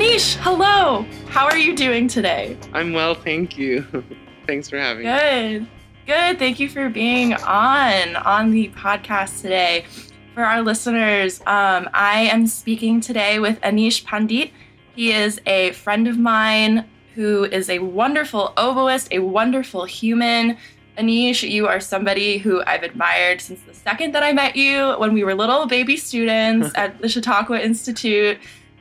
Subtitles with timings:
[0.00, 1.04] Anish, hello.
[1.28, 2.56] How are you doing today?
[2.72, 3.84] I'm well, thank you.
[4.46, 5.12] Thanks for having me.
[5.12, 5.66] Good.
[6.06, 6.38] Good.
[6.38, 9.84] Thank you for being on on the podcast today.
[10.32, 14.52] For our listeners, um, I am speaking today with Anish Pandit.
[14.96, 20.56] He is a friend of mine who is a wonderful oboist, a wonderful human.
[20.96, 25.12] Anish, you are somebody who I've admired since the second that I met you when
[25.12, 28.38] we were little baby students at the Chautauqua Institute.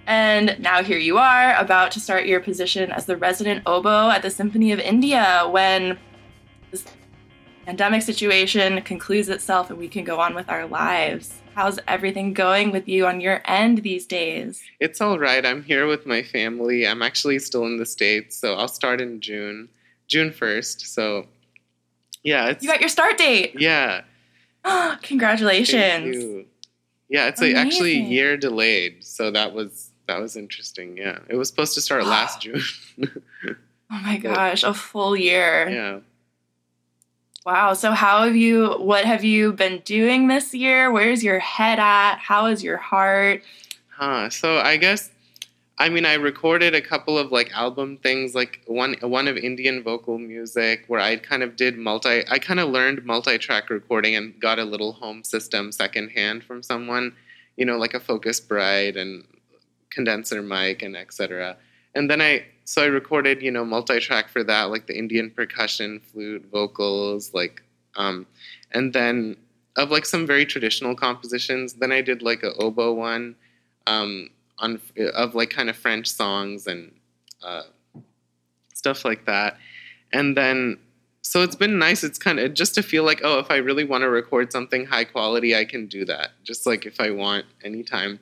[0.09, 4.23] And now here you are, about to start your position as the resident oboe at
[4.23, 5.99] the Symphony of India when
[6.71, 6.83] this
[7.67, 11.35] pandemic situation concludes itself and we can go on with our lives.
[11.53, 14.63] How's everything going with you on your end these days?
[14.79, 15.45] It's all right.
[15.45, 16.87] I'm here with my family.
[16.87, 19.69] I'm actually still in the States, so I'll start in June,
[20.07, 20.87] June 1st.
[20.87, 21.27] So,
[22.23, 22.47] yeah.
[22.47, 23.53] It's, you got your start date.
[23.59, 24.01] Yeah.
[25.03, 26.47] Congratulations.
[27.09, 29.03] Yeah, it's like actually a year delayed.
[29.03, 30.97] So that was that was interesting.
[30.97, 31.19] Yeah.
[31.29, 32.61] It was supposed to start last June.
[32.99, 33.55] oh
[33.89, 35.69] my gosh, a full year.
[35.69, 35.99] Yeah.
[37.45, 37.73] Wow.
[37.73, 40.91] So how have you what have you been doing this year?
[40.91, 42.17] Where's your head at?
[42.17, 43.43] How is your heart?
[43.89, 44.29] Huh.
[44.29, 45.11] So I guess
[45.77, 49.83] I mean I recorded a couple of like album things like one one of Indian
[49.83, 54.39] vocal music where I kind of did multi I kind of learned multi-track recording and
[54.39, 57.15] got a little home system secondhand from someone,
[57.57, 59.23] you know, like a Focus Focusrite and
[59.89, 61.57] condenser mic and etc.
[61.95, 65.99] And then I so I recorded, you know, multi-track for that, like the Indian percussion,
[65.99, 67.63] flute, vocals, like,
[67.95, 68.27] um,
[68.73, 69.37] and then
[69.75, 71.73] of like some very traditional compositions.
[71.73, 73.35] Then I did like a oboe one,
[73.87, 74.79] um, on
[75.15, 76.91] of like kind of French songs and
[77.43, 77.63] uh,
[78.75, 79.57] stuff like that.
[80.13, 80.77] And then,
[81.21, 82.03] so it's been nice.
[82.03, 84.85] It's kind of just to feel like, oh, if I really want to record something
[84.85, 86.31] high quality, I can do that.
[86.43, 88.19] Just like if I want anytime.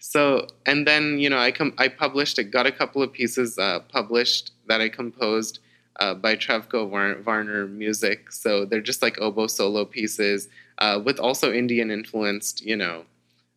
[0.00, 3.58] So and then you know I com- I published it got a couple of pieces
[3.58, 5.60] uh, published that I composed
[6.00, 6.88] uh, by Trevko
[7.22, 8.32] Varner Music.
[8.32, 13.04] So they're just like oboe solo pieces uh, with also Indian influenced you know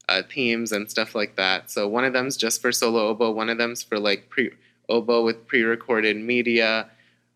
[0.09, 1.71] uh, themes and stuff like that.
[1.71, 3.31] So one of them's just for solo oboe.
[3.31, 4.51] One of them's for like pre
[4.89, 6.89] oboe with pre-recorded media,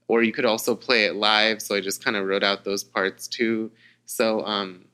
[0.10, 1.62] or you could also play it live.
[1.62, 3.72] So I just kind of wrote out those parts too.
[4.06, 4.86] So um,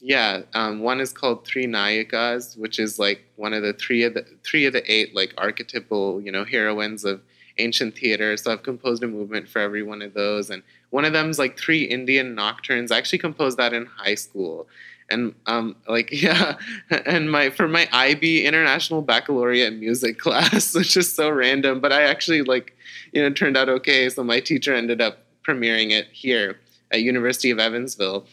[0.00, 4.14] yeah, um, one is called Three Nayikas, which is like one of the three of
[4.14, 7.22] the three of the eight like archetypal, you know, heroines of
[7.58, 8.36] ancient theater.
[8.36, 11.38] So I've composed a movement for every one of those, and one of them is
[11.38, 12.92] like three Indian nocturnes.
[12.92, 14.66] I actually composed that in high school,
[15.08, 16.56] and um, like yeah,
[16.90, 22.02] and my for my IB International Baccalaureate Music class, which is so random, but I
[22.02, 22.76] actually like
[23.12, 24.10] you know turned out okay.
[24.10, 26.58] So my teacher ended up premiering it here
[26.92, 28.26] at University of Evansville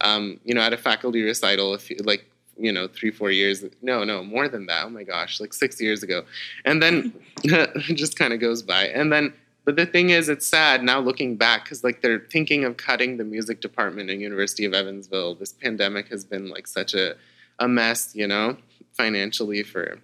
[0.00, 2.30] um, you know, at a faculty recital, if like
[2.60, 3.64] you know, three, four years.
[3.82, 4.84] No, no, more than that.
[4.84, 6.24] Oh my gosh, like six years ago.
[6.64, 7.12] And then
[7.44, 8.88] it just kind of goes by.
[8.88, 9.32] And then,
[9.64, 13.16] but the thing is, it's sad now looking back because like they're thinking of cutting
[13.16, 15.34] the music department at University of Evansville.
[15.34, 17.16] This pandemic has been like such a,
[17.58, 18.56] a mess, you know,
[18.92, 19.98] financially for.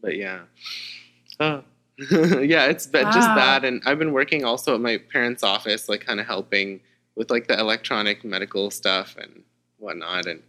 [0.00, 0.42] But yeah.
[1.40, 1.64] Oh.
[2.10, 3.10] yeah, it's wow.
[3.10, 3.64] just that.
[3.64, 6.80] And I've been working also at my parents' office, like kind of helping
[7.18, 9.42] with like the electronic medical stuff and
[9.78, 10.40] whatnot and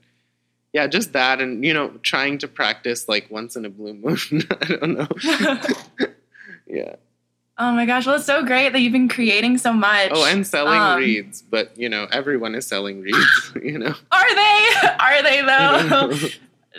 [0.72, 4.18] yeah just that and you know trying to practice like once in a blue moon.
[4.62, 6.08] I don't know.
[6.72, 6.98] Yeah.
[7.58, 8.06] Oh my gosh.
[8.06, 10.12] Well it's so great that you've been creating so much.
[10.14, 13.96] Oh and selling um, reeds but you know everyone is selling reeds, you know.
[14.12, 14.70] Are they?
[15.00, 16.18] Are they though?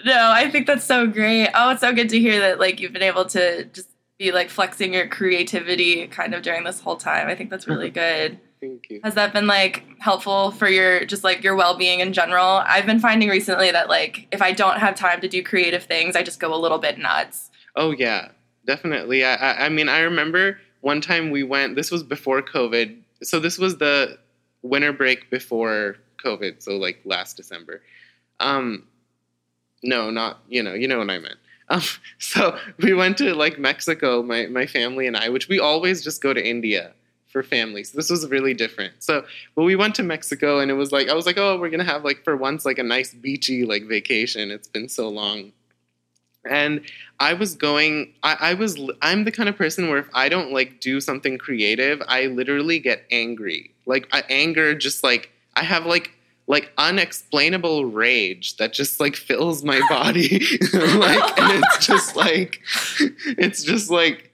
[0.04, 1.48] No i think that's so great.
[1.54, 4.48] Oh it's so good to hear that like you've been able to just be like
[4.48, 7.26] flexing your creativity kind of during this whole time.
[7.26, 9.00] I think that's really good Thank you.
[9.02, 12.62] Has that been like helpful for your just like your well being in general?
[12.66, 16.14] I've been finding recently that like if I don't have time to do creative things,
[16.14, 17.50] I just go a little bit nuts.
[17.74, 18.28] Oh yeah,
[18.66, 19.24] definitely.
[19.24, 21.74] I, I, I mean, I remember one time we went.
[21.74, 24.18] This was before COVID, so this was the
[24.62, 26.62] winter break before COVID.
[26.62, 27.80] So like last December.
[28.40, 28.86] Um,
[29.82, 31.38] no, not you know, you know what I meant.
[31.70, 31.82] Um,
[32.18, 36.22] so we went to like Mexico, my my family and I, which we always just
[36.22, 36.92] go to India
[37.30, 37.92] for families.
[37.92, 38.94] This was really different.
[38.98, 39.24] So,
[39.54, 41.84] but we went to Mexico and it was like I was like, "Oh, we're going
[41.84, 44.50] to have like for once like a nice beachy like vacation.
[44.50, 45.52] It's been so long."
[46.48, 46.82] And
[47.18, 50.52] I was going I, I was I'm the kind of person where if I don't
[50.52, 53.74] like do something creative, I literally get angry.
[53.86, 56.12] Like I, anger just like I have like
[56.46, 60.40] like unexplainable rage that just like fills my body
[60.72, 62.60] like and it's just like
[63.38, 64.29] it's just like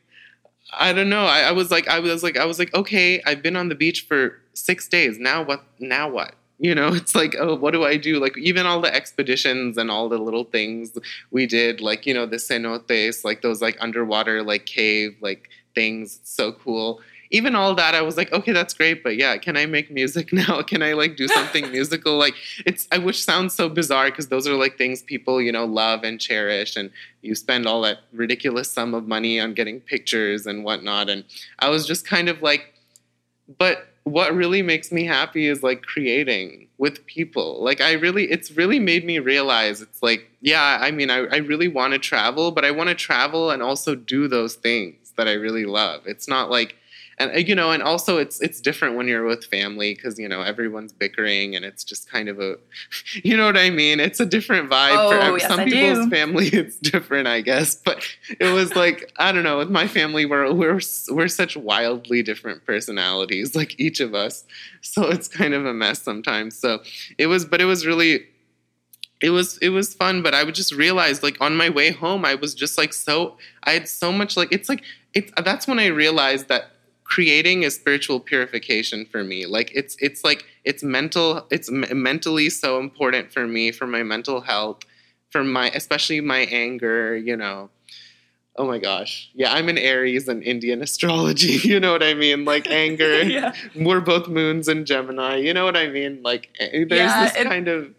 [0.73, 1.27] I don't know.
[1.27, 3.75] I, I, was like, I was like, I was like, okay, I've been on the
[3.75, 5.19] beach for six days.
[5.19, 5.65] Now what?
[5.79, 6.35] Now what?
[6.59, 9.91] you know it's like oh what do i do like even all the expeditions and
[9.91, 10.97] all the little things
[11.31, 16.21] we did like you know the cenotes like those like underwater like cave like things
[16.23, 19.67] so cool even all that i was like okay that's great but yeah can i
[19.67, 22.35] make music now can i like do something musical like
[22.65, 26.03] it's i wish sounds so bizarre because those are like things people you know love
[26.05, 26.91] and cherish and
[27.23, 31.25] you spend all that ridiculous sum of money on getting pictures and whatnot and
[31.59, 32.75] i was just kind of like
[33.59, 37.63] but what really makes me happy is like creating with people.
[37.63, 41.39] Like I really, it's really made me realize it's like, yeah, I mean, I, I
[41.39, 45.27] really want to travel, but I want to travel and also do those things that
[45.27, 46.03] I really love.
[46.07, 46.77] It's not like
[47.19, 50.29] and uh, you know and also it's it's different when you're with family because you
[50.29, 52.57] know everyone's bickering and it's just kind of a
[53.25, 54.01] you know what i mean?
[54.01, 56.11] It's a different vibe oh, for yes, some I people's do.
[56.11, 57.75] family it's different i guess.
[57.77, 58.05] But
[58.41, 60.81] it was like i don't know with my family we're we're
[61.11, 64.45] we're such wildly different personalities like each of us.
[64.83, 66.57] So it's kind of a mess sometimes.
[66.59, 66.81] So
[67.19, 68.27] it was but it was really
[69.21, 72.25] it was it was fun but i would just realize like on my way home
[72.25, 74.83] i was just like so i had so much like it's like
[75.15, 76.76] it's that's when i realized that
[77.09, 79.47] creating is spiritual purification for me.
[79.47, 84.03] Like it's it's like it's mental it's m- mentally so important for me for my
[84.03, 84.81] mental health
[85.31, 87.71] for my especially my anger you know.
[88.59, 89.31] Oh my gosh.
[89.35, 92.45] Yeah i'm an aries in indian astrology you know what i mean?
[92.45, 93.53] Like anger yeah.
[93.77, 96.21] we're both moons in gemini you know what i mean?
[96.23, 97.95] Like eh, there's Yeah, this it- kind of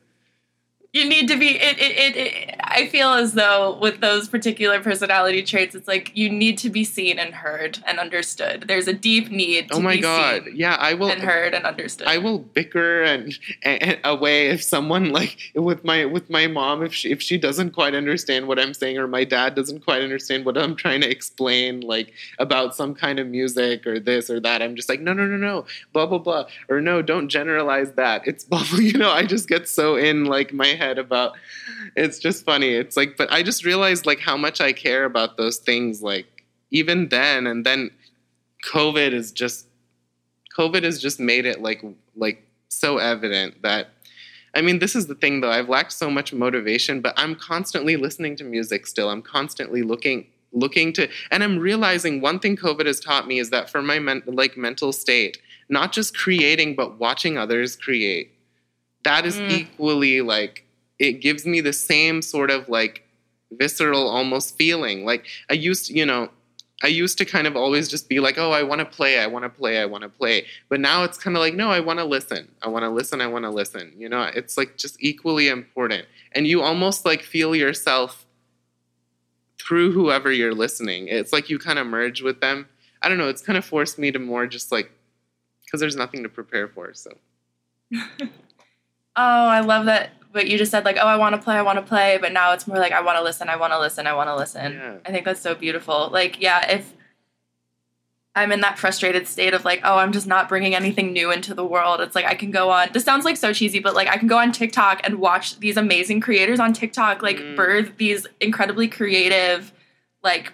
[0.98, 1.50] You need to be.
[1.56, 2.56] It, it, it, it.
[2.60, 6.84] I feel as though with those particular personality traits, it's like you need to be
[6.84, 8.66] seen and heard and understood.
[8.68, 9.70] There's a deep need.
[9.70, 12.08] To oh my be god seen yeah i will and heard and understood.
[12.08, 16.94] I will bicker and, and away if someone like with my with my mom if
[16.94, 20.46] she if she doesn't quite understand what I'm saying or my dad doesn't quite understand
[20.46, 24.62] what I'm trying to explain like about some kind of music or this or that
[24.62, 28.28] I'm just like no no no no blah blah blah or no don't generalize that
[28.28, 31.36] it's blah you know I just get so in like my head about
[31.96, 32.70] it's just funny.
[32.82, 36.26] It's like but I just realized like how much I care about those things like
[36.72, 37.92] even then and then
[38.74, 39.68] COVID is just
[40.58, 41.84] COVID has just made it like
[42.16, 43.90] like so evident that
[44.56, 45.52] I mean this is the thing though.
[45.52, 49.10] I've lacked so much motivation but I'm constantly listening to music still.
[49.10, 53.50] I'm constantly looking looking to and I'm realizing one thing COVID has taught me is
[53.50, 55.38] that for my men, like mental state
[55.70, 58.32] not just creating but watching others create
[59.04, 59.52] that is Mm.
[59.52, 60.64] equally like
[61.00, 63.04] it gives me the same sort of like
[63.52, 66.30] visceral almost feeling like I used you know
[66.84, 69.26] I used to kind of always just be like, oh, I want to play, I
[69.26, 70.46] want to play, I want to play.
[70.70, 72.52] But now it's kind of like, no, I want to listen.
[72.62, 73.94] I want to listen, I want to listen.
[73.98, 76.06] You know, it's like just equally important.
[76.34, 78.28] And you almost like feel yourself
[79.60, 81.08] through whoever you're listening.
[81.08, 82.68] It's like you kind of merge with them.
[83.02, 84.92] I don't know, it's kind of forced me to more just like,
[85.66, 86.94] because there's nothing to prepare for.
[86.94, 87.18] So,
[87.92, 88.28] oh,
[89.16, 90.12] I love that.
[90.38, 92.32] What you just said, like, oh, I want to play, I want to play, but
[92.32, 94.36] now it's more like I want to listen, I want to listen, I want to
[94.36, 94.74] listen.
[94.74, 94.96] Yeah.
[95.06, 96.10] I think that's so beautiful.
[96.12, 96.94] Like, yeah, if
[98.36, 101.56] I'm in that frustrated state of like, oh, I'm just not bringing anything new into
[101.56, 102.02] the world.
[102.02, 102.90] It's like I can go on.
[102.94, 105.76] This sounds like so cheesy, but like I can go on TikTok and watch these
[105.76, 107.56] amazing creators on TikTok like Mm.
[107.56, 109.74] birth these incredibly creative,
[110.24, 110.54] like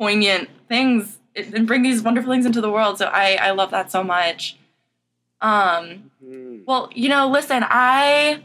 [0.00, 2.96] poignant things and bring these wonderful things into the world.
[2.96, 4.56] So I I love that so much.
[5.42, 6.60] Um, hmm.
[6.64, 8.42] well, you know, listen, I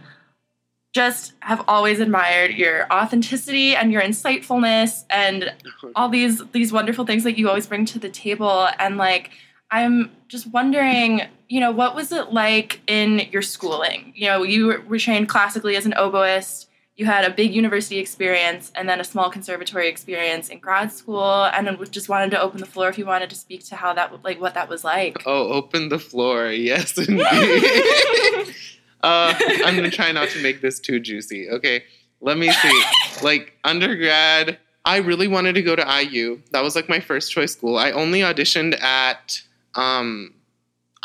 [0.94, 5.54] just have always admired your authenticity and your insightfulness and
[5.96, 8.68] all these these wonderful things that you always bring to the table.
[8.80, 9.32] And like
[9.72, 14.14] i'm just wondering you know what was it like in your schooling?
[14.16, 16.66] You know you were- trained classically as an oboist.
[16.96, 21.46] You had a big university experience and then a small conservatory experience in grad school.
[21.46, 23.94] And then just wanted to open the floor if you wanted to speak to how
[23.94, 25.24] that like what that was like.
[25.26, 26.48] Oh, open the floor.
[26.52, 27.24] Yes, indeed.
[29.02, 29.34] Uh,
[29.66, 31.50] I'm gonna try not to make this too juicy.
[31.50, 31.84] Okay,
[32.22, 32.84] let me see.
[33.24, 36.42] like undergrad, I really wanted to go to IU.
[36.52, 37.78] That was like my first choice school.
[37.78, 39.42] I only auditioned at
[39.76, 40.34] um,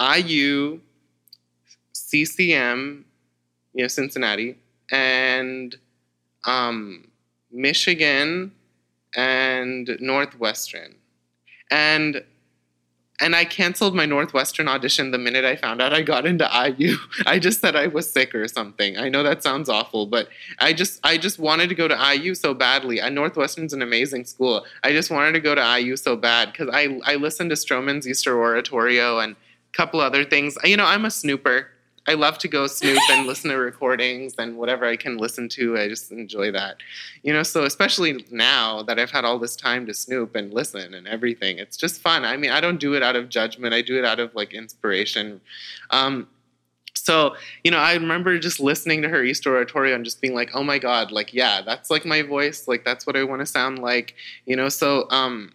[0.01, 0.81] IU,
[1.93, 3.05] CCM,
[3.75, 4.57] you know, Cincinnati,
[4.91, 5.77] and
[6.45, 7.09] um,
[7.51, 8.53] Michigan,
[9.17, 10.97] and Northwestern,
[11.71, 12.25] and
[13.21, 16.97] and I canceled my Northwestern audition the minute I found out I got into IU.
[17.27, 18.99] I just said I was sick or something.
[18.99, 20.29] I know that sounds awful, but
[20.59, 23.01] I just I just wanted to go to IU so badly.
[23.01, 24.67] And Northwestern's an amazing school.
[24.83, 28.09] I just wanted to go to IU so bad because I I listened to Strommen's
[28.09, 30.59] Easter Oratorio and a couple other things.
[30.65, 31.69] You know, I'm a snooper.
[32.07, 35.79] I love to go snoop and listen to recordings and whatever I can listen to.
[35.79, 36.77] I just enjoy that.
[37.23, 40.95] You know, so especially now that I've had all this time to snoop and listen
[40.95, 42.25] and everything, it's just fun.
[42.25, 43.75] I mean, I don't do it out of judgment.
[43.75, 45.41] I do it out of like inspiration.
[45.91, 46.29] Um,
[46.97, 47.35] so
[47.65, 50.63] you know i remember just listening to her east oratorio and just being like oh
[50.63, 53.81] my god like yeah that's like my voice like that's what i want to sound
[53.81, 54.15] like
[54.47, 55.53] you know so um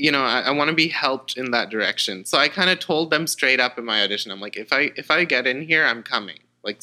[0.00, 2.78] you know i, I want to be helped in that direction so i kind of
[2.78, 5.62] told them straight up in my audition i'm like if i if i get in
[5.62, 6.82] here i'm coming like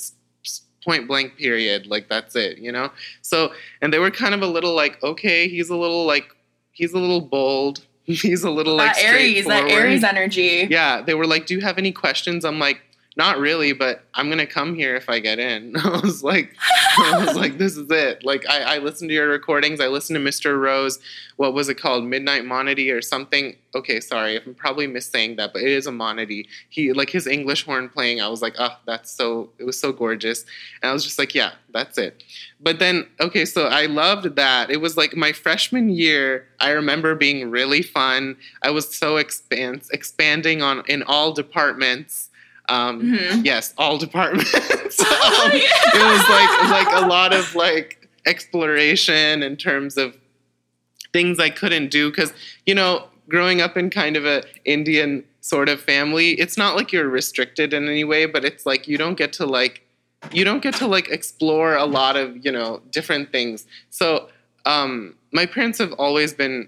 [0.86, 2.90] point blank period like that's it you know
[3.22, 6.34] so and they were kind of a little like okay he's a little like
[6.72, 9.70] he's a little bold he's a little like that Aries, that.
[9.70, 10.66] Aries energy.
[10.70, 12.80] yeah, they were like, "Do you have any questions?" I'm like,
[13.18, 16.56] "Not really, but I'm gonna come here if I get in." I was like,
[16.98, 19.82] I was like, "This is it." Like, I, I listened to your recordings.
[19.82, 20.60] I listened to Mr.
[20.60, 21.00] Rose.
[21.36, 22.06] What was it called?
[22.06, 23.56] Midnight Monody or something?
[23.76, 26.48] Okay, sorry, I'm probably missaying that, but it is a monody.
[26.70, 28.22] He like his English horn playing.
[28.22, 30.46] I was like, "Oh, that's so." It was so gorgeous,
[30.82, 32.24] and I was just like, "Yeah, that's it."
[32.60, 34.70] But then, okay, so I loved that.
[34.72, 36.48] It was like my freshman year.
[36.60, 38.38] I remember being really fun.
[38.62, 42.30] I was so expand expanding on in all departments.
[42.70, 43.46] Um, Mhm.
[43.46, 44.54] Yes, all departments.
[45.08, 50.16] Um, it was like like a lot of like exploration in terms of
[51.14, 52.34] things I couldn't do because
[52.66, 56.92] you know growing up in kind of a Indian sort of family, it's not like
[56.92, 59.82] you're restricted in any way, but it's like you don't get to like
[60.32, 63.66] you don't get to like explore a lot of you know different things.
[63.90, 64.30] So
[64.66, 66.68] um, my parents have always been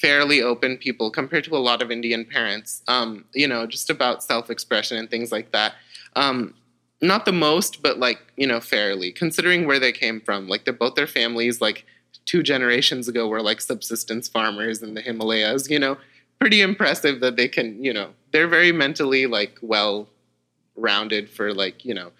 [0.00, 2.82] fairly open people compared to a lot of Indian parents.
[2.88, 5.74] Um, you know, just about self-expression and things like that.
[6.14, 6.54] Um,
[7.00, 10.48] not the most, but like you know, fairly considering where they came from.
[10.48, 11.84] Like they're both their families, like
[12.24, 15.70] two generations ago, were like subsistence farmers in the Himalayas.
[15.70, 15.96] You know,
[16.40, 17.82] pretty impressive that they can.
[17.82, 20.08] You know, they're very mentally like well
[20.76, 22.10] rounded for like you know,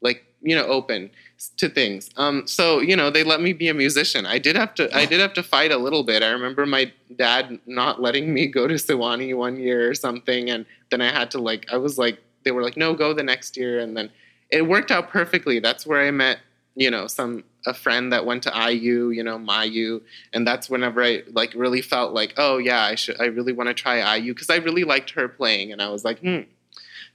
[0.00, 1.10] like you know, open
[1.56, 2.10] to things.
[2.16, 4.26] Um, so you know, they let me be a musician.
[4.26, 4.94] I did have to.
[4.96, 6.22] I did have to fight a little bit.
[6.22, 10.66] I remember my dad not letting me go to Sewanee one year or something, and
[10.90, 11.66] then I had to like.
[11.72, 14.10] I was like, they were like, no, go the next year, and then
[14.50, 15.60] it worked out perfectly.
[15.60, 16.38] That's where I met,
[16.74, 20.00] you know, some a friend that went to IU, you know, MyU,
[20.32, 23.68] and that's whenever I like really felt like, oh yeah, I should, I really want
[23.68, 26.40] to try IU because I really liked her playing, and I was like, hmm.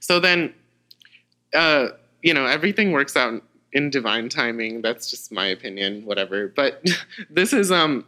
[0.00, 0.54] So then,
[1.54, 1.88] uh,
[2.22, 3.42] you know, everything works out
[3.74, 4.80] in divine timing.
[4.80, 6.48] That's just my opinion, whatever.
[6.48, 6.82] But
[7.30, 8.06] this is um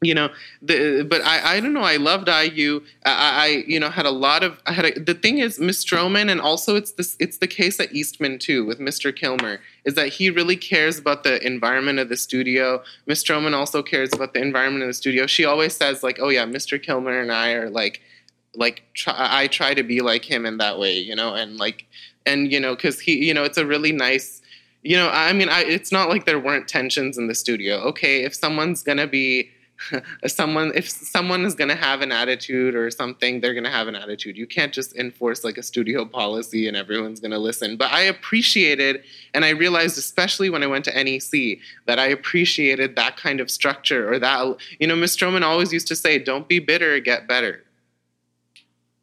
[0.00, 0.28] you know
[0.62, 4.10] the but i i don't know i loved iu i i you know had a
[4.10, 7.38] lot of i had a, the thing is miss strommen and also it's this it's
[7.38, 11.44] the case at eastman too with mr killmer is that he really cares about the
[11.44, 15.44] environment of the studio miss strommen also cares about the environment of the studio she
[15.44, 18.00] always says like oh yeah mr killmer and i are like
[18.54, 21.86] like try, i try to be like him in that way you know and like
[22.24, 24.42] and you know because he you know it's a really nice
[24.82, 28.22] you know i mean I, it's not like there weren't tensions in the studio okay
[28.24, 29.50] if someone's gonna be
[30.26, 33.86] someone if someone is going to have an attitude or something they're going to have
[33.86, 37.76] an attitude you can't just enforce like a studio policy and everyone's going to listen
[37.76, 39.04] but i appreciated
[39.34, 43.48] and i realized especially when i went to nec that i appreciated that kind of
[43.48, 47.28] structure or that you know miss strommen always used to say don't be bitter get
[47.28, 47.62] better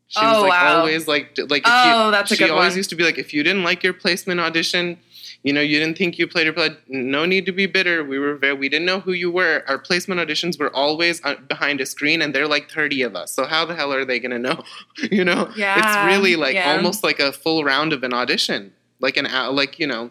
[0.07, 0.77] she was Oh, like wow.
[0.79, 2.77] always like like if Oh, you, that's a she good always one.
[2.77, 4.99] used to be like if you didn't like your placement audition
[5.45, 8.17] you know you didn't think you played your blood no need to be bitter we
[8.23, 11.79] were very we didn't know who you were our placement auditions were always uh, behind
[11.79, 14.31] a screen and they're like 30 of us so how the hell are they going
[14.31, 14.63] to know
[15.17, 16.71] you know Yeah, it's really like yeah.
[16.75, 20.09] almost like a full round of an audition like an hou- like you know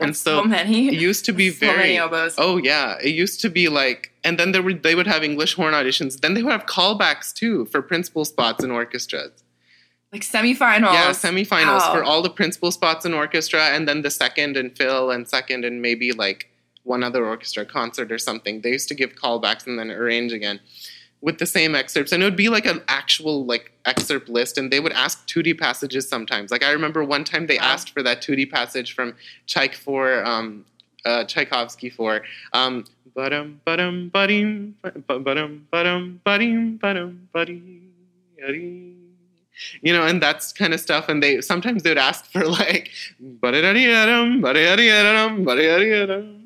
[0.00, 0.88] and That's so many.
[0.88, 2.30] it used to be so many very.
[2.38, 5.54] Oh yeah, it used to be like, and then there were they would have English
[5.54, 6.18] horn auditions.
[6.20, 9.43] Then they would have callbacks too for principal spots in orchestras.
[10.14, 10.92] Like semifinals.
[10.92, 11.92] Yeah, semifinals Wow.
[11.92, 15.64] for all the principal spots in orchestra, and then the second and fill, and second
[15.64, 16.50] and maybe like
[16.84, 18.60] one other orchestra concert or something.
[18.60, 20.60] They used to give callbacks and then arrange again
[21.20, 24.70] with the same excerpts, and it would be like an actual like excerpt list, and
[24.72, 26.52] they would ask tutti passages sometimes.
[26.52, 27.72] Like I remember one time they Wow.
[27.72, 29.16] asked for that tutti passage from
[29.48, 30.64] Tchaik for um,
[31.04, 32.84] uh, Tchaikovsky for um,
[33.16, 37.90] Ba-dum, ba-dum, ba-ding, ba- ba-dum, ba-dum, ba-ding, ba-dum, ba-ding,
[38.40, 39.03] ba-ding.
[39.82, 41.08] You know, and that's kind of stuff.
[41.08, 42.90] And they sometimes they would ask for like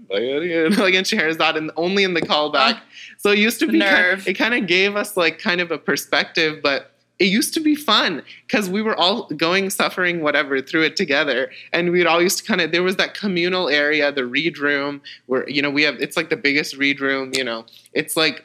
[0.78, 2.78] like in Scheherazade and only in the callback.
[2.78, 2.82] Oh,
[3.18, 4.28] so it used to be kind, nerve.
[4.28, 7.74] it kind of gave us like kind of a perspective, but it used to be
[7.74, 11.50] fun because we were all going, suffering, whatever, through it together.
[11.72, 15.02] And we'd all used to kind of, there was that communal area, the reed room,
[15.26, 17.66] where, you know, we have, it's like the biggest reed room, you know.
[17.92, 18.44] It's like,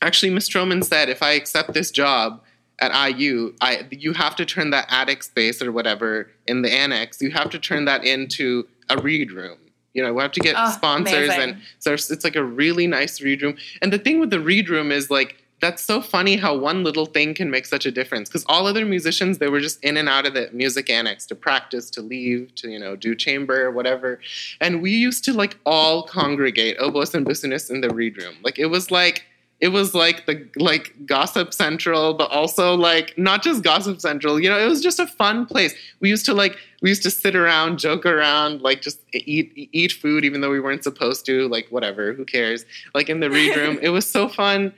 [0.00, 2.42] actually, Miss Strommen said, if I accept this job
[2.80, 7.20] at IU, I, you have to turn that attic space or whatever in the annex,
[7.20, 9.58] you have to turn that into a reed room.
[9.94, 11.40] You know, we have to get Oh, sponsors amazing.
[11.54, 13.56] and so it's like a really nice reed room.
[13.82, 17.06] And the thing with the reed room is like that's so funny how one little
[17.06, 20.08] thing can make such a difference because all other musicians they were just in and
[20.08, 24.20] out of the music annex to practice to leave to you know do chamber whatever
[24.60, 28.56] and we used to like all congregate oboists and bassoonists in the reed room like
[28.56, 29.24] it was like
[29.60, 34.48] it was like the like gossip central but also like not just gossip central you
[34.48, 35.74] know it was just a fun place.
[36.00, 39.92] We used to like we used to sit around joke around like just eat eat
[39.92, 42.64] food even though we weren't supposed to like whatever who cares?
[42.94, 43.78] Like in the reed room.
[43.88, 44.72] It was so fun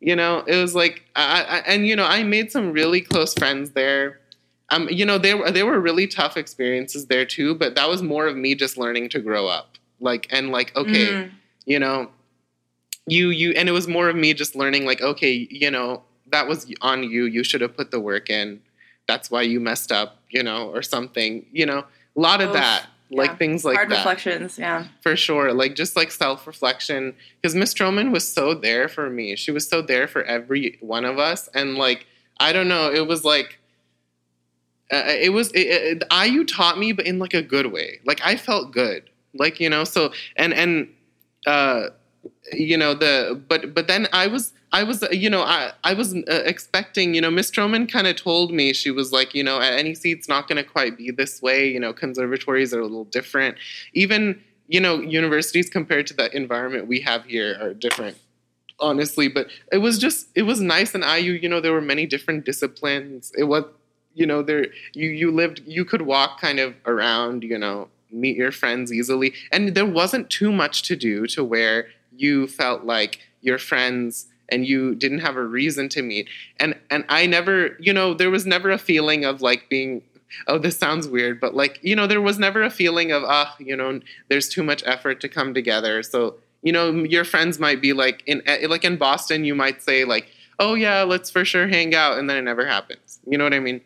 [0.00, 3.32] you know it was like I, I, and you know i made some really close
[3.34, 4.20] friends there.
[4.68, 8.02] Um you know they were they were really tough experiences there too but that was
[8.02, 9.78] more of me just learning to grow up.
[10.00, 11.30] Like and like okay mm.
[11.64, 12.10] you know
[13.06, 16.46] you you and it was more of me just learning like okay you know that
[16.46, 18.60] was on you you should have put the work in
[19.06, 22.86] that's why you messed up you know or something you know a lot of that
[23.08, 23.20] yeah.
[23.20, 27.72] like things like Hard that reflections yeah for sure like just like self-reflection because miss
[27.72, 31.48] Strommen was so there for me she was so there for every one of us
[31.54, 32.06] and like
[32.40, 33.60] i don't know it was like
[34.92, 37.98] uh, it was it, it, IU taught me, but in like a good way.
[38.04, 39.82] Like I felt good, like you know.
[39.82, 40.88] So and and
[41.44, 41.88] uh,
[42.52, 46.14] you know the but but then I was I was you know I I was
[46.14, 49.60] uh, expecting you know Miss Strommen kind of told me she was like you know
[49.60, 52.84] at NEC it's not going to quite be this way you know conservatories are a
[52.84, 53.56] little different.
[53.92, 58.16] Even you know universities compared to the environment we have here are different
[58.80, 62.06] honestly but it was just it was nice in IU you know there were many
[62.06, 63.32] different disciplines.
[63.36, 63.64] It was
[64.14, 68.36] you know there you you lived you could walk kind of around you know meet
[68.36, 73.20] your friends easily and there wasn't too much to do to where you felt like
[73.40, 76.28] your friends and you didn't have a reason to meet.
[76.58, 80.02] And and i never you know there was never a feeling of like being
[80.48, 83.54] oh this sounds weird but like you know there was never a feeling of ah
[83.54, 86.02] oh, you know there's too much effort to come together.
[86.02, 89.82] So you know your friends might be like in eh, like in boston you might
[89.82, 93.20] say like oh yeah let's for sure hang out and then it never happens.
[93.26, 93.80] You know what i mean?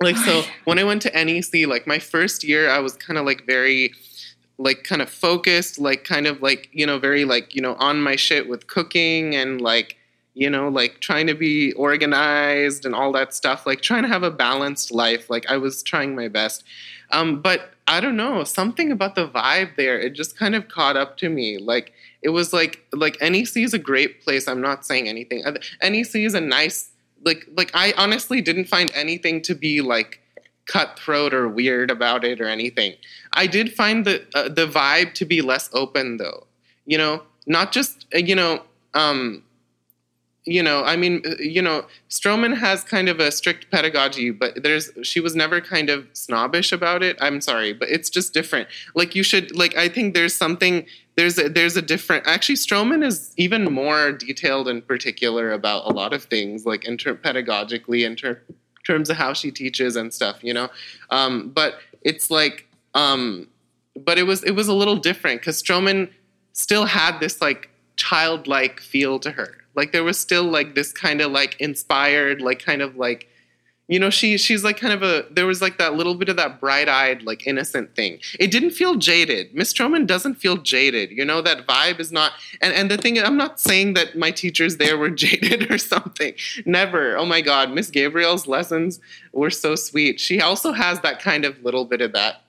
[0.00, 3.26] Like so when i went to nec like my first year i was kind of
[3.26, 3.92] like very
[4.60, 8.02] like kind of focused, like kind of like, you know, very like, you know, on
[8.02, 9.96] my shit with cooking and like,
[10.34, 14.22] you know, like trying to be organized and all that stuff, like trying to have
[14.22, 15.30] a balanced life.
[15.30, 16.62] Like I was trying my best.
[17.10, 20.94] Um, but I don't know, something about the vibe there, it just kind of caught
[20.94, 21.56] up to me.
[21.56, 24.46] Like it was like like NEC is a great place.
[24.46, 25.42] I'm not saying anything.
[25.82, 26.90] NEC is a nice
[27.24, 30.19] like like I honestly didn't find anything to be like
[30.70, 32.94] cutthroat or weird about it or anything.
[33.32, 36.46] I did find the uh, the vibe to be less open though.
[36.86, 38.62] You know, not just uh, you know,
[38.94, 39.42] um,
[40.44, 44.62] you know, I mean, uh, you know, Strommen has kind of a strict pedagogy, but
[44.62, 47.16] there's she was never kind of snobbish about it.
[47.20, 48.68] I'm sorry, but it's just different.
[48.94, 53.04] Like you should like I think there's something there's a, there's a different actually Strommen
[53.04, 58.14] is even more detailed and particular about a lot of things like inter pedagogically in
[58.14, 58.40] ter-
[58.86, 60.68] terms of how she teaches and stuff, you know.
[61.10, 63.48] Um, but it's like, um,
[64.04, 66.10] but it was it was a little different because Strommen
[66.52, 69.56] still had this like childlike feel to her.
[69.74, 73.28] Like there was still like this kind of like inspired, like kind of like
[73.90, 76.36] you know she she's like kind of a there was like that little bit of
[76.36, 81.24] that bright-eyed like innocent thing it didn't feel jaded miss Strommen doesn't feel jaded you
[81.24, 84.76] know that vibe is not and and the thing i'm not saying that my teachers
[84.76, 86.32] there were jaded or something
[86.64, 89.00] never oh my god miss gabriel's lessons
[89.32, 92.42] were so sweet she also has that kind of little bit of that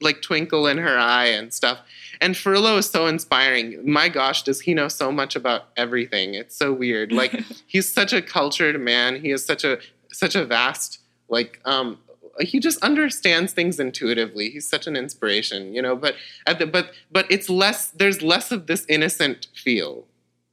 [0.00, 1.80] like twinkle in her eye and stuff
[2.20, 3.90] and Ferrillo is so inspiring.
[3.90, 6.34] My gosh, does he know so much about everything?
[6.34, 7.12] It's so weird.
[7.12, 7.32] Like
[7.66, 9.20] he's such a cultured man.
[9.20, 9.78] He is such a
[10.14, 11.98] such a vast like um
[12.40, 14.50] he just understands things intuitively.
[14.50, 15.96] He's such an inspiration, you know.
[15.96, 17.88] But at the but but it's less.
[17.88, 20.04] There's less of this innocent feel,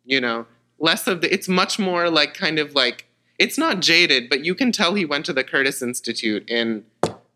[0.06, 0.46] you know.
[0.80, 1.34] Less of the.
[1.34, 3.08] It's much more like kind of like
[3.40, 6.86] it's not jaded, but you can tell he went to the Curtis Institute in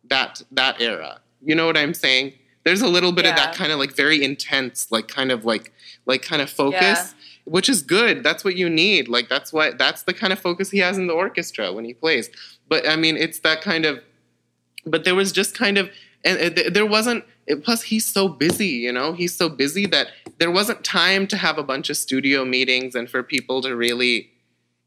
[0.10, 1.22] that that era.
[1.44, 2.34] You know what I'm saying?
[2.64, 3.32] There's a little bit yeah.
[3.32, 5.72] of that kind of like very intense, like kind of like
[6.06, 6.82] like kind of focus.
[6.82, 7.08] Yeah
[7.46, 8.24] which is good.
[8.24, 9.08] That's what you need.
[9.08, 11.94] Like that's what that's the kind of focus he has in the orchestra when he
[11.94, 12.30] plays.
[12.68, 14.02] But I mean, it's that kind of.
[14.86, 15.90] But there was just kind of,
[16.24, 17.24] and there wasn't.
[17.64, 18.68] Plus, he's so busy.
[18.68, 20.08] You know, he's so busy that
[20.40, 24.32] there wasn't time to have a bunch of studio meetings and for people to really.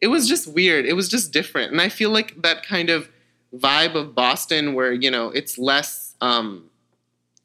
[0.01, 0.85] It was just weird.
[0.87, 3.09] It was just different, and I feel like that kind of
[3.53, 6.15] vibe of Boston, where you know it's less.
[6.21, 6.71] Um,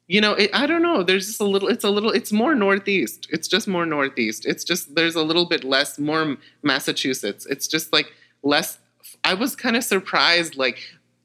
[0.06, 1.02] you know, it, I don't know.
[1.02, 1.68] There's just a little.
[1.68, 2.10] It's a little.
[2.10, 3.26] It's more northeast.
[3.30, 4.44] It's just more northeast.
[4.44, 7.46] It's just there's a little bit less, more Massachusetts.
[7.46, 8.12] It's just like
[8.42, 8.78] less.
[9.22, 10.80] I was kind of surprised, like,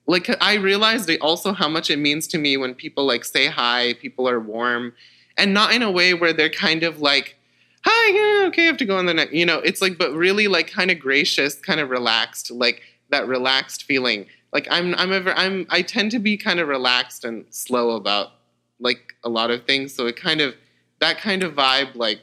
[0.07, 3.95] like I realized also how much it means to me when people like say hi.
[3.99, 4.93] People are warm,
[5.37, 7.35] and not in a way where they're kind of like,
[7.83, 9.33] hi, yeah, okay, I have to go on the next.
[9.33, 13.27] You know, it's like, but really like kind of gracious, kind of relaxed, like that
[13.27, 14.25] relaxed feeling.
[14.53, 18.31] Like I'm, I'm ever, I'm, I tend to be kind of relaxed and slow about
[18.79, 19.93] like a lot of things.
[19.93, 20.55] So it kind of,
[20.99, 22.19] that kind of vibe, like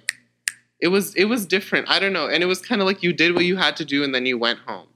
[0.81, 1.88] it was, it was different.
[1.88, 2.29] I don't know.
[2.29, 4.27] And it was kind of like you did what you had to do and then
[4.27, 4.88] you went home.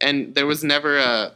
[0.00, 1.32] And there was never a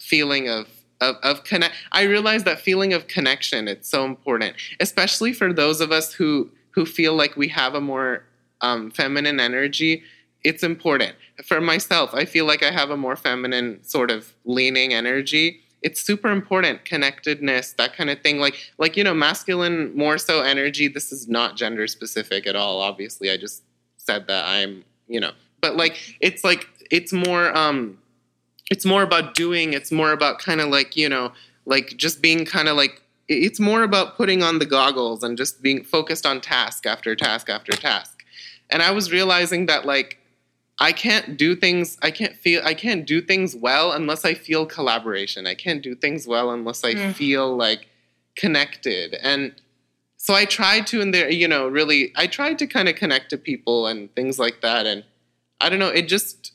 [0.00, 0.68] feeling of,
[1.00, 1.74] of, of connect.
[1.92, 6.50] I realized that feeling of connection, it's so important, especially for those of us who,
[6.70, 8.24] who feel like we have a more
[8.60, 10.02] um, feminine energy,
[10.44, 11.14] it's important.
[11.44, 15.60] For myself, I feel like I have a more feminine sort of leaning energy.
[15.82, 18.38] It's super important, connectedness, that kind of thing.
[18.38, 20.88] Like, like you know, masculine more so energy.
[20.88, 22.80] This is not gender specific at all.
[22.80, 23.62] Obviously, I just
[23.96, 27.98] said that I'm, you know, but like it's like it's more, um,
[28.70, 29.72] it's more about doing.
[29.72, 31.32] It's more about kind of like you know,
[31.66, 35.62] like just being kind of like it's more about putting on the goggles and just
[35.62, 38.24] being focused on task after task after task.
[38.70, 40.18] And I was realizing that like
[40.82, 44.66] I can't do things I can't feel I can't do things well unless I feel
[44.66, 45.46] collaboration.
[45.46, 47.14] I can't do things well unless I mm.
[47.14, 47.86] feel like
[48.34, 49.14] connected.
[49.22, 49.54] And
[50.16, 53.30] so I tried to in there, you know, really I tried to kind of connect
[53.30, 55.04] to people and things like that and
[55.60, 56.52] I don't know, it just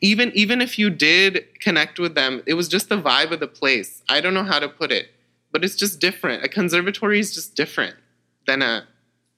[0.00, 3.46] even even if you did connect with them, it was just the vibe of the
[3.46, 4.02] place.
[4.08, 5.14] I don't know how to put it
[5.54, 6.42] but it's just different.
[6.42, 7.94] A conservatory is just different
[8.48, 8.84] than a.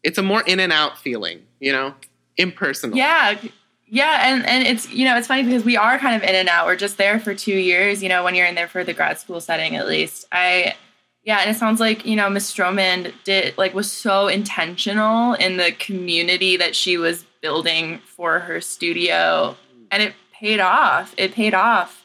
[0.02, 1.94] It's a more in and out feeling, you know,
[2.38, 2.96] impersonal.
[2.96, 3.38] Yeah,
[3.87, 6.49] yeah, and and it's you know it's funny because we are kind of in and
[6.49, 6.66] out.
[6.66, 9.18] We're just there for two years, you know, when you're in there for the grad
[9.18, 10.27] school setting at least.
[10.33, 10.75] I
[11.22, 15.57] yeah, and it sounds like you know Miss Strommen did like was so intentional in
[15.57, 19.57] the community that she was building for her studio,
[19.90, 21.14] and it paid off.
[21.16, 22.05] It paid off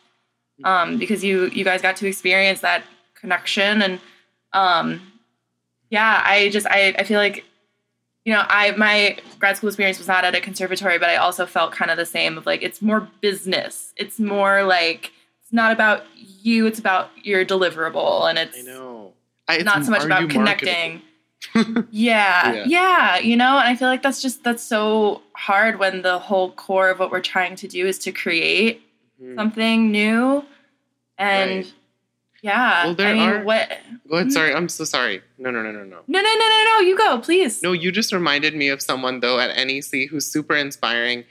[0.64, 2.84] um, because you you guys got to experience that
[3.16, 4.00] connection and
[4.54, 5.00] um
[5.90, 7.46] yeah i just i, I feel like
[8.26, 11.46] you know i my grad school experience was not at a conservatory but i also
[11.46, 15.72] felt kind of the same of like it's more business it's more like it's not
[15.72, 19.14] about you it's about your deliverable and it's I know.
[19.48, 21.02] I, it's not so much about connecting
[21.90, 26.04] yeah, yeah, yeah, you know, and I feel like that's just that's so hard when
[26.04, 28.82] the whole core of what we're trying to do is to create
[29.22, 29.36] mm-hmm.
[29.36, 30.46] something new
[31.18, 31.74] and right.
[32.42, 32.86] Yeah.
[32.86, 33.44] Well, there I mean, are.
[33.44, 33.72] What?
[34.10, 34.32] Go ahead.
[34.32, 35.22] Sorry, I'm so sorry.
[35.38, 36.00] No, no, no, no, no.
[36.08, 36.80] No, no, no, no, no.
[36.80, 37.62] You go, please.
[37.62, 41.24] No, you just reminded me of someone though at NEC who's super inspiring,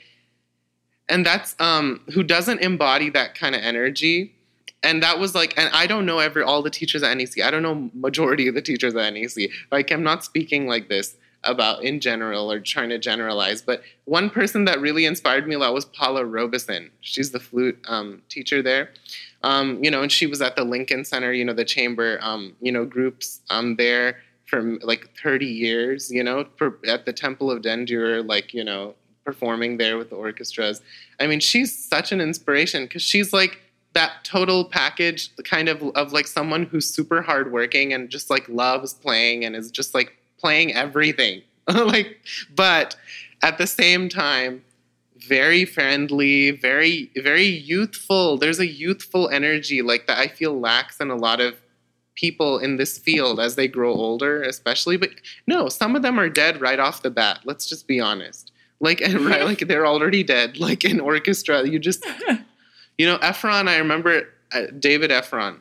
[1.09, 4.35] and that's um who doesn't embody that kind of energy.
[4.83, 7.41] And that was like, and I don't know every all the teachers at NEC.
[7.43, 9.49] I don't know majority of the teachers at NEC.
[9.71, 13.61] Like, I'm not speaking like this about in general or trying to generalize.
[13.61, 16.91] But one person that really inspired me a lot was Paula Robison.
[17.01, 18.91] She's the flute um, teacher there.
[19.43, 22.55] Um, you know, and she was at the Lincoln Center, you know, the chamber, um,
[22.61, 27.49] you know, groups um, there for like 30 years, you know, for, at the Temple
[27.49, 28.93] of Dendur, like, you know,
[29.25, 30.81] performing there with the orchestras.
[31.19, 33.59] I mean, she's such an inspiration because she's like
[33.93, 38.93] that total package kind of of like someone who's super hardworking and just like loves
[38.93, 41.41] playing and is just like playing everything.
[41.67, 42.17] like,
[42.55, 42.95] but
[43.41, 44.63] at the same time,
[45.27, 48.37] very friendly, very very youthful.
[48.37, 51.55] There's a youthful energy like that I feel lacks in a lot of
[52.15, 54.97] people in this field as they grow older, especially.
[54.97, 55.11] But
[55.47, 57.39] no, some of them are dead right off the bat.
[57.45, 58.51] Let's just be honest.
[58.79, 60.59] Like and right, like they're already dead.
[60.59, 62.05] Like in orchestra, you just
[62.97, 63.67] you know Effron.
[63.67, 65.59] I remember uh, David Effron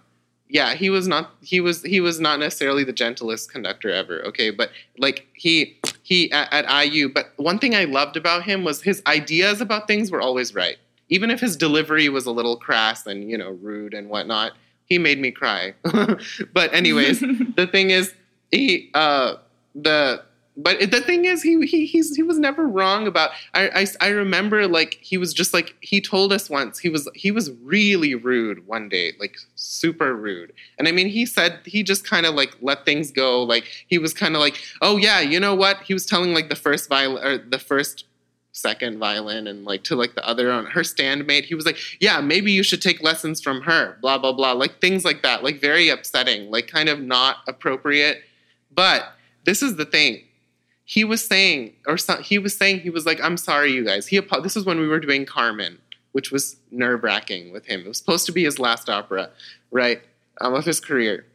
[0.51, 4.21] yeah, he was not he was he was not necessarily the gentlest conductor ever.
[4.27, 7.09] Okay, but like he he at, at, IU.
[7.09, 10.77] But one thing I loved about him was his ideas about things were always right,
[11.09, 14.53] even if his delivery was a little crass and you know rude and whatnot.
[14.87, 15.75] He made me cry.
[16.53, 17.21] but anyways,
[17.57, 18.13] the thing is,
[18.51, 19.37] he uh
[19.77, 20.25] the
[20.57, 23.31] but the thing is, he he he's, he was never wrong about.
[23.55, 23.69] I,
[24.01, 27.31] I I remember like he was just like he told us once he was he
[27.31, 30.53] was really rude one day, like super rude.
[30.79, 33.43] And I mean, he said he just kind of like let things go.
[33.43, 35.83] Like he was kind of like, oh yeah, you know what?
[35.83, 38.05] He was telling like the first violin or the first
[38.53, 42.21] second violin and like to like the other on her standmate he was like yeah
[42.21, 45.61] maybe you should take lessons from her blah blah blah like things like that like
[45.61, 48.23] very upsetting like kind of not appropriate
[48.75, 49.13] but
[49.45, 50.21] this is the thing
[50.91, 54.19] he was saying, or he was saying, he was like, "I'm sorry, you guys." He
[54.43, 55.79] this is when we were doing Carmen,
[56.11, 57.83] which was nerve wracking with him.
[57.83, 59.31] It was supposed to be his last opera,
[59.71, 60.03] right,
[60.41, 61.27] um, of his career.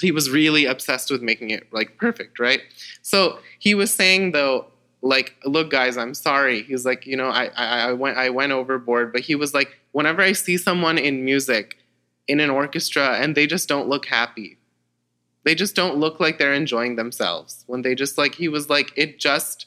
[0.00, 2.62] He was really obsessed with making it like perfect, right?
[3.02, 4.68] So he was saying though,
[5.02, 6.62] like, look, guys, I'm sorry.
[6.62, 9.76] He's like, you know, I, I, I went I went overboard, but he was like,
[9.92, 11.76] whenever I see someone in music,
[12.26, 14.57] in an orchestra, and they just don't look happy
[15.48, 18.92] they just don't look like they're enjoying themselves when they just like he was like
[18.96, 19.64] it just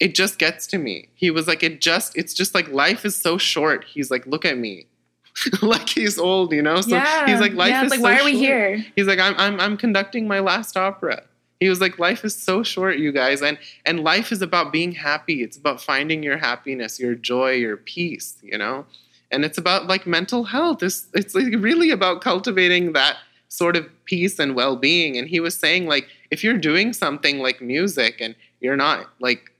[0.00, 1.10] it just gets to me.
[1.14, 3.84] He was like, it just, it's just like life is so short.
[3.84, 4.86] He's like, look at me.
[5.62, 6.80] like he's old, you know?
[6.80, 7.26] So yeah.
[7.26, 8.44] he's like, life yeah, is like, so why are we short.
[8.44, 8.86] here?
[8.96, 11.22] He's like, I'm, I'm, I'm conducting my last opera.
[11.60, 14.92] He was like, life is so short, you guys, and and life is about being
[14.92, 15.42] happy.
[15.42, 18.86] It's about finding your happiness, your joy, your peace, you know,
[19.32, 20.84] and it's about like mental health.
[20.84, 23.16] It's it's like really about cultivating that
[23.48, 25.16] sort of peace and well being.
[25.16, 29.52] And he was saying like, if you're doing something like music and you're not like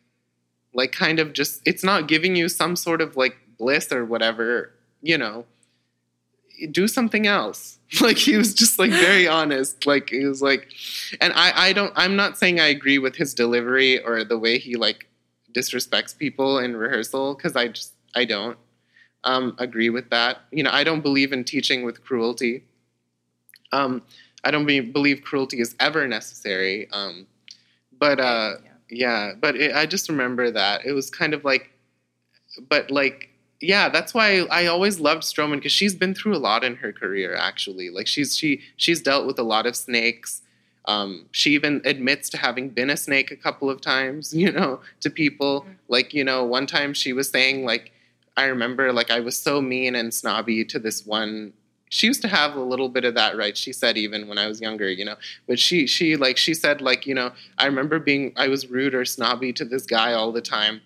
[0.74, 4.72] like kind of just it's not giving you some sort of like bliss or whatever,
[5.02, 5.44] you know,
[6.70, 7.74] do something else.
[8.02, 9.86] Like he was just like very honest.
[9.86, 10.70] Like he was like
[11.22, 14.58] and I I don't I'm not saying I agree with his delivery or the way
[14.58, 15.06] he like
[15.54, 18.58] disrespects people in rehearsal cuz I just I don't
[19.24, 20.42] um agree with that.
[20.52, 22.64] You know, I don't believe in teaching with cruelty.
[23.72, 24.02] Um
[24.44, 26.88] I don't be, believe cruelty is ever necessary.
[26.92, 27.26] Um
[27.98, 28.54] but uh
[28.90, 30.86] yeah, but it, I just remember that.
[30.86, 31.70] It was kind of like
[32.68, 33.28] but like
[33.60, 36.92] yeah, that's why I always loved Strommen because she's been through a lot in her
[36.92, 37.34] career.
[37.34, 40.42] Actually, like she's she she's dealt with a lot of snakes.
[40.84, 44.32] Um, she even admits to having been a snake a couple of times.
[44.38, 47.92] You know, to people like you know, one time she was saying like,
[48.36, 51.52] I remember like I was so mean and snobby to this one.
[51.90, 53.56] She used to have a little bit of that, right?
[53.56, 55.16] She said even when I was younger, you know.
[55.46, 58.94] But she she like she said like you know I remember being I was rude
[58.94, 60.80] or snobby to this guy all the time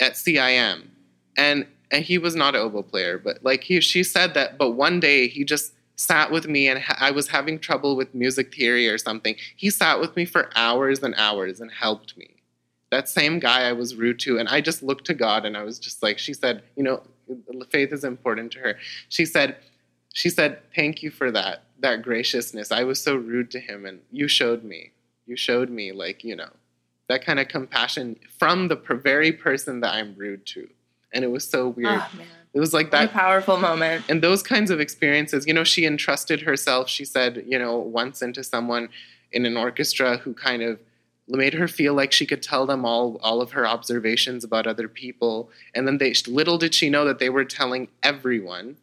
[0.00, 0.88] at CIM,
[1.36, 4.58] and and he was not an oboe player, but like he, she said that.
[4.58, 8.14] But one day he just sat with me, and ha- I was having trouble with
[8.14, 9.36] music theory or something.
[9.56, 12.30] He sat with me for hours and hours and helped me.
[12.90, 15.62] That same guy I was rude to, and I just looked to God, and I
[15.62, 17.02] was just like, she said, you know,
[17.70, 18.76] faith is important to her.
[19.08, 19.56] She said,
[20.14, 22.72] she said, thank you for that, that graciousness.
[22.72, 24.92] I was so rude to him, and you showed me,
[25.26, 26.50] you showed me, like you know,
[27.10, 30.68] that kind of compassion from the very person that I'm rude to
[31.14, 31.88] and it was so ah, weird.
[31.92, 32.26] Oh, man.
[32.52, 33.10] It was like that.
[33.12, 34.04] powerful moment.
[34.08, 38.20] And those kinds of experiences, you know, she entrusted herself, she said, you know, once
[38.20, 38.90] into someone
[39.32, 40.78] in an orchestra who kind of
[41.26, 44.86] made her feel like she could tell them all all of her observations about other
[44.86, 48.76] people and then they little did she know that they were telling everyone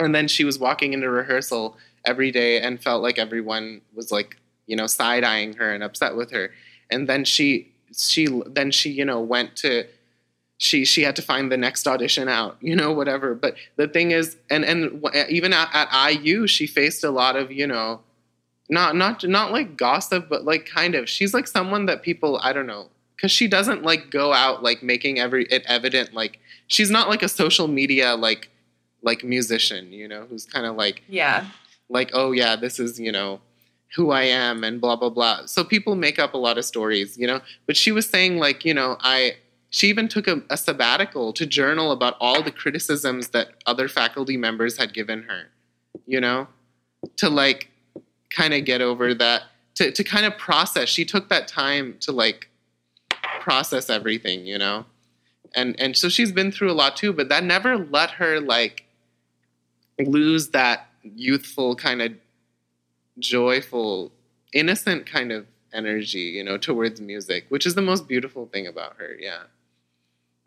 [0.00, 4.36] and then she was walking into rehearsal every day and felt like everyone was like
[4.66, 6.50] you know side eyeing her and upset with her.
[6.90, 9.84] And then she she then she you know went to
[10.58, 13.34] she she had to find the next audition out you know whatever.
[13.34, 17.50] But the thing is and and even at, at IU she faced a lot of
[17.50, 18.00] you know
[18.68, 21.08] not not not like gossip but like kind of.
[21.08, 24.82] She's like someone that people I don't know because she doesn't like go out like
[24.82, 28.50] making every it evident like she's not like a social media like
[29.06, 31.46] like musician you know who's kind of like Yeah.
[31.88, 33.40] like oh yeah this is you know
[33.94, 35.46] who i am and blah blah blah.
[35.46, 37.40] So people make up a lot of stories you know?
[37.66, 39.36] But she was saying like you know i
[39.70, 44.36] she even took a, a sabbatical to journal about all the criticisms that other faculty
[44.36, 45.42] members had given her
[46.06, 46.48] you know?
[47.18, 47.70] To like
[48.38, 49.42] kind of get over that
[49.76, 50.88] to, to kind of process.
[50.88, 52.48] She took that time to like
[53.40, 54.84] process everything you know?
[55.54, 58.84] And and so she's been through a lot too but that never let her like
[59.98, 62.12] lose that youthful kind of
[63.18, 64.12] joyful
[64.52, 68.94] innocent kind of energy you know towards music which is the most beautiful thing about
[68.98, 69.42] her yeah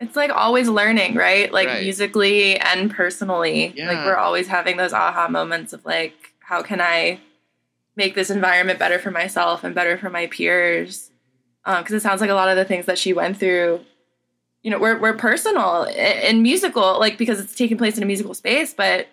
[0.00, 1.52] It's like always learning, right?
[1.52, 1.82] Like Right.
[1.82, 3.74] musically and personally.
[3.76, 3.88] Yeah.
[3.88, 7.20] Like we're always having those aha moments of like, how can I
[7.96, 11.10] make this environment better for myself and better for my peers?
[11.66, 13.84] Um, because it sounds like a lot of the things that she went through,
[14.62, 18.32] you know, were, were personal and musical, like because it's taking place in a musical
[18.32, 19.06] space, but,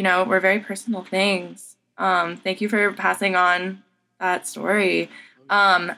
[0.00, 1.76] you know, were very personal things.
[1.98, 3.82] Um, thank you for passing on
[4.18, 5.10] that story.
[5.50, 5.92] Um,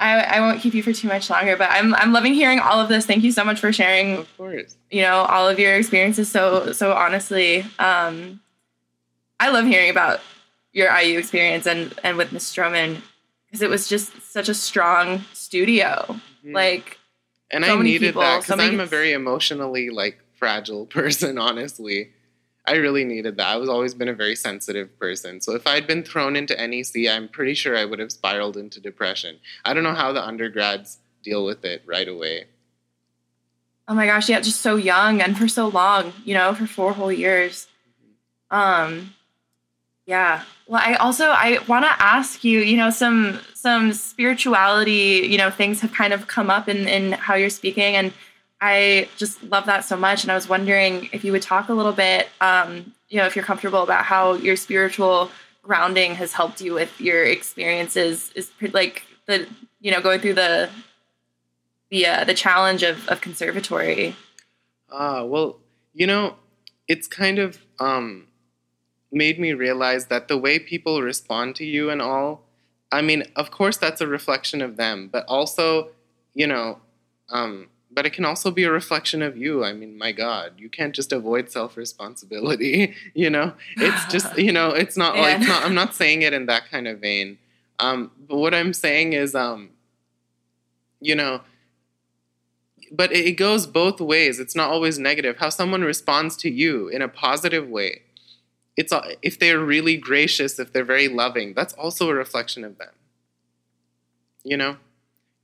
[0.00, 2.80] I, I won't keep you for too much longer, but I'm I'm loving hearing all
[2.80, 3.04] of this.
[3.04, 6.72] Thank you so much for sharing, of course you know, all of your experiences so
[6.72, 7.66] so honestly.
[7.78, 8.40] Um,
[9.38, 10.20] I love hearing about
[10.72, 13.02] your IU experience and and with Miss Strommen
[13.46, 16.18] because it was just such a strong studio.
[16.42, 16.54] Mhm.
[16.54, 16.98] Like
[17.50, 21.36] and so i needed people, that because many- i'm a very emotionally like fragile person
[21.36, 22.10] honestly
[22.66, 25.86] i really needed that i was always been a very sensitive person so if i'd
[25.86, 29.84] been thrown into nec i'm pretty sure i would have spiraled into depression i don't
[29.84, 32.46] know how the undergrads deal with it right away
[33.88, 36.92] oh my gosh, yeah, just so young and for so long, you know, for four
[36.92, 37.66] whole years.
[38.50, 39.14] Um,
[40.06, 40.44] yeah.
[40.66, 45.50] Well, I also I want to ask you, you know, some some spirituality, you know,
[45.50, 48.12] things have kind of come up in in how you're speaking, and
[48.62, 50.22] I just love that so much.
[50.22, 53.34] And I was wondering if you would talk a little bit, um, you know, if
[53.34, 59.02] you're comfortable about how your spiritual grounding has helped you with your experiences, is like
[59.26, 59.48] the
[59.80, 60.70] you know going through the
[61.90, 64.14] the uh, the challenge of, of conservatory?
[64.92, 65.58] Ah, well,
[65.92, 66.36] you know,
[66.86, 68.28] it's kind of um,
[69.10, 72.44] made me realize that the way people respond to you and all,
[72.92, 75.88] I mean, of course, that's a reflection of them, but also,
[76.32, 76.78] you know,
[77.30, 79.64] um, but it can also be a reflection of you.
[79.64, 82.94] I mean, my God, you can't just avoid self responsibility.
[83.14, 86.32] you know, it's just, you know, it's not like, it's not, I'm not saying it
[86.32, 87.38] in that kind of vein.
[87.78, 89.70] Um, but what I'm saying is, um,
[91.00, 91.40] you know,
[92.92, 94.38] but it goes both ways.
[94.38, 95.38] It's not always negative.
[95.38, 98.02] How someone responds to you in a positive way,
[98.76, 102.90] it's if they're really gracious, if they're very loving, that's also a reflection of them.
[104.44, 104.76] You know,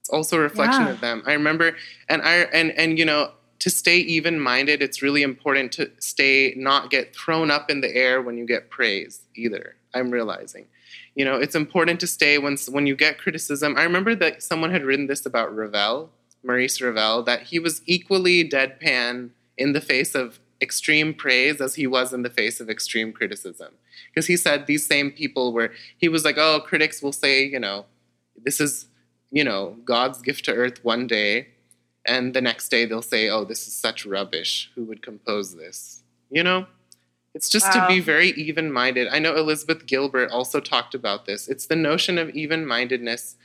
[0.08, 0.92] it's also a reflection yeah.
[0.92, 1.22] of them.
[1.26, 1.76] I remember,
[2.08, 6.54] and I and and you know, to stay even minded, it's really important to stay
[6.56, 9.76] not get thrown up in the air when you get praise either.
[9.92, 10.66] I'm realizing.
[11.14, 13.76] You know, it's important to stay when when you get criticism.
[13.76, 16.10] I remember that someone had written this about Ravel
[16.42, 21.86] Maurice Ravel that he was equally deadpan in the face of extreme praise as he
[21.86, 23.74] was in the face of extreme criticism.
[24.10, 27.60] Because he said these same people were, he was like, oh, critics will say, you
[27.60, 27.86] know,
[28.42, 28.86] this is,
[29.30, 31.48] you know, God's gift to earth one day.
[32.04, 34.70] And the next day they'll say, oh, this is such rubbish.
[34.74, 36.02] Who would compose this?
[36.30, 36.66] You know?
[37.34, 37.86] It's just wow.
[37.86, 39.08] to be very even minded.
[39.08, 41.46] I know Elizabeth Gilbert also talked about this.
[41.46, 43.36] It's the notion of even mindedness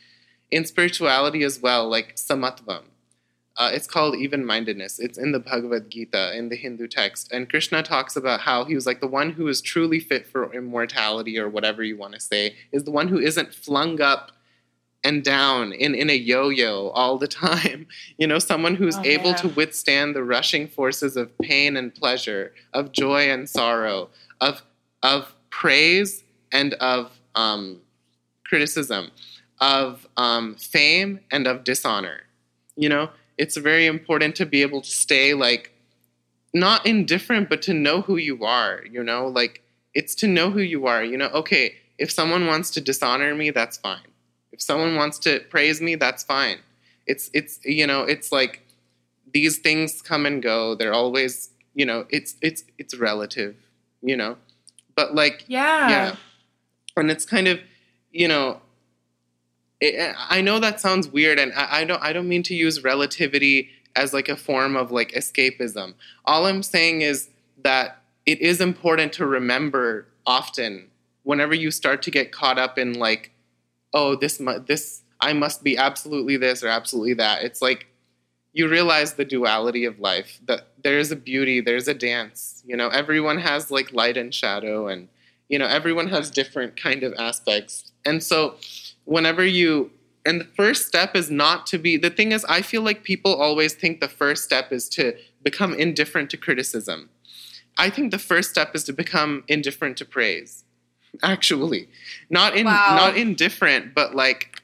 [0.50, 2.84] in spirituality as well, like samatvam.
[3.56, 4.98] Uh, it's called even mindedness.
[4.98, 7.32] It's in the Bhagavad Gita, in the Hindu text.
[7.32, 10.52] And Krishna talks about how he was like the one who is truly fit for
[10.54, 14.32] immortality, or whatever you want to say, is the one who isn't flung up
[15.04, 17.88] and down in, in a yo yo all the time.
[18.18, 19.38] You know, someone who's oh, able yeah.
[19.38, 24.10] to withstand the rushing forces of pain and pleasure, of joy and sorrow,
[24.42, 24.62] of,
[25.02, 27.82] of praise and of um,
[28.46, 29.12] criticism
[29.64, 32.24] of um, fame and of dishonor.
[32.76, 35.72] You know, it's very important to be able to stay like
[36.54, 38.84] not indifferent, but to know who you are.
[38.92, 39.64] You know, like
[39.94, 41.04] it's to know who you are.
[41.04, 44.13] You know, okay, if someone wants to dishonor me, that's fine.
[44.54, 46.60] If someone wants to praise me, that's fine.
[47.06, 48.66] It's it's you know, it's like
[49.34, 50.76] these things come and go.
[50.76, 53.56] They're always you know, it's it's it's relative.
[54.02, 54.38] You know,
[54.96, 56.16] but like yeah, yeah,
[56.96, 57.60] and it's kind of
[58.12, 58.62] you know
[59.84, 62.84] it, I know that sounds weird, and I, I don't I don't mean to use
[62.84, 65.94] relativity as like a form of like escapism.
[66.26, 67.30] All I'm saying is
[67.64, 70.90] that it is important to remember often
[71.24, 73.32] whenever you start to get caught up in like,
[73.94, 77.44] oh, this this I must be absolutely this or absolutely that.
[77.44, 77.88] It's like
[78.52, 80.40] you realize the duality of life.
[80.46, 82.64] That there's a beauty, there's a dance.
[82.66, 85.08] You know, everyone has like light and shadow, and
[85.50, 87.92] you know, everyone has different kind of aspects.
[88.06, 88.56] And so
[89.06, 89.92] whenever you
[90.26, 93.34] and the first step is not to be the thing is i feel like people
[93.36, 97.10] always think the first step is to become indifferent to criticism
[97.78, 100.64] i think the first step is to become indifferent to praise
[101.22, 101.88] actually
[102.30, 102.96] not in wow.
[102.96, 104.62] not indifferent but like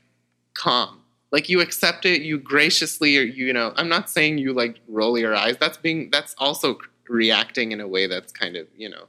[0.54, 1.00] calm
[1.32, 5.18] like you accept it you graciously or you know i'm not saying you like roll
[5.18, 9.06] your eyes that's being that's also reacting in a way that's kind of you know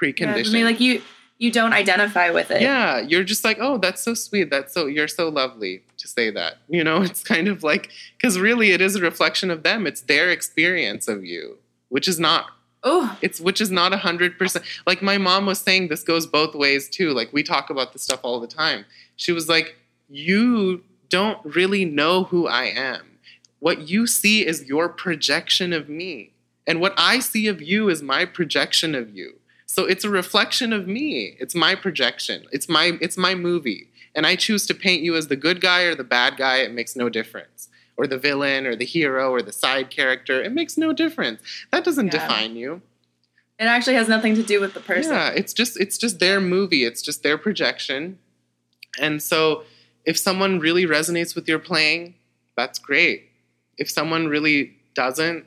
[0.00, 1.02] preconditioned yeah, i mean like you
[1.38, 2.60] you don't identify with it.
[2.60, 4.50] Yeah, you're just like, oh, that's so sweet.
[4.50, 6.58] That's so you're so lovely to say that.
[6.68, 9.86] You know, it's kind of like because really it is a reflection of them.
[9.86, 11.58] It's their experience of you,
[11.88, 12.46] which is not.
[12.82, 14.64] Oh, it's which is not a hundred percent.
[14.86, 17.10] Like my mom was saying, this goes both ways too.
[17.12, 18.84] Like we talk about this stuff all the time.
[19.16, 19.76] She was like,
[20.08, 23.18] you don't really know who I am.
[23.58, 26.30] What you see is your projection of me.
[26.66, 29.38] And what I see of you is my projection of you.
[29.66, 31.36] So it's a reflection of me.
[31.40, 32.44] It's my projection.
[32.52, 33.88] It's my it's my movie.
[34.14, 36.72] And I choose to paint you as the good guy or the bad guy, it
[36.72, 37.67] makes no difference.
[37.98, 41.42] Or the villain or the hero or the side character, it makes no difference.
[41.72, 42.28] That doesn't yeah.
[42.28, 42.80] define you.
[43.58, 45.12] It actually has nothing to do with the person.
[45.12, 46.84] Yeah, it's just it's just their movie.
[46.84, 48.18] It's just their projection.
[49.00, 49.64] And so
[50.04, 52.14] if someone really resonates with your playing,
[52.56, 53.30] that's great.
[53.78, 55.44] If someone really doesn't,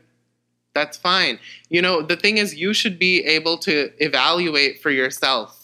[0.74, 1.39] that's fine.
[1.70, 5.61] You know, the thing is, you should be able to evaluate for yourself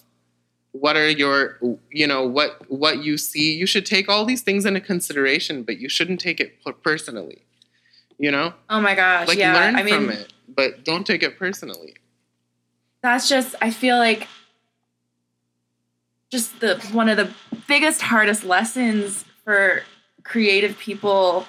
[0.79, 1.57] what are your
[1.91, 5.79] you know what what you see you should take all these things into consideration but
[5.79, 7.41] you shouldn't take it personally
[8.17, 11.23] you know oh my gosh like yeah learn I from mean, it but don't take
[11.23, 11.95] it personally
[13.01, 14.27] that's just i feel like
[16.29, 17.31] just the one of the
[17.67, 19.83] biggest hardest lessons for
[20.23, 21.47] creative people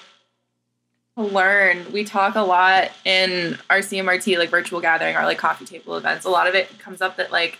[1.16, 1.92] to learn.
[1.92, 6.24] We talk a lot in our CMRT, like virtual gathering, our like coffee table events.
[6.24, 7.58] A lot of it comes up that like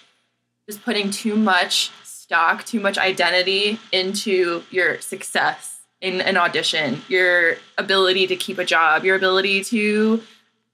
[0.69, 7.57] just putting too much stock, too much identity into your success in an audition, your
[7.79, 10.23] ability to keep a job, your ability to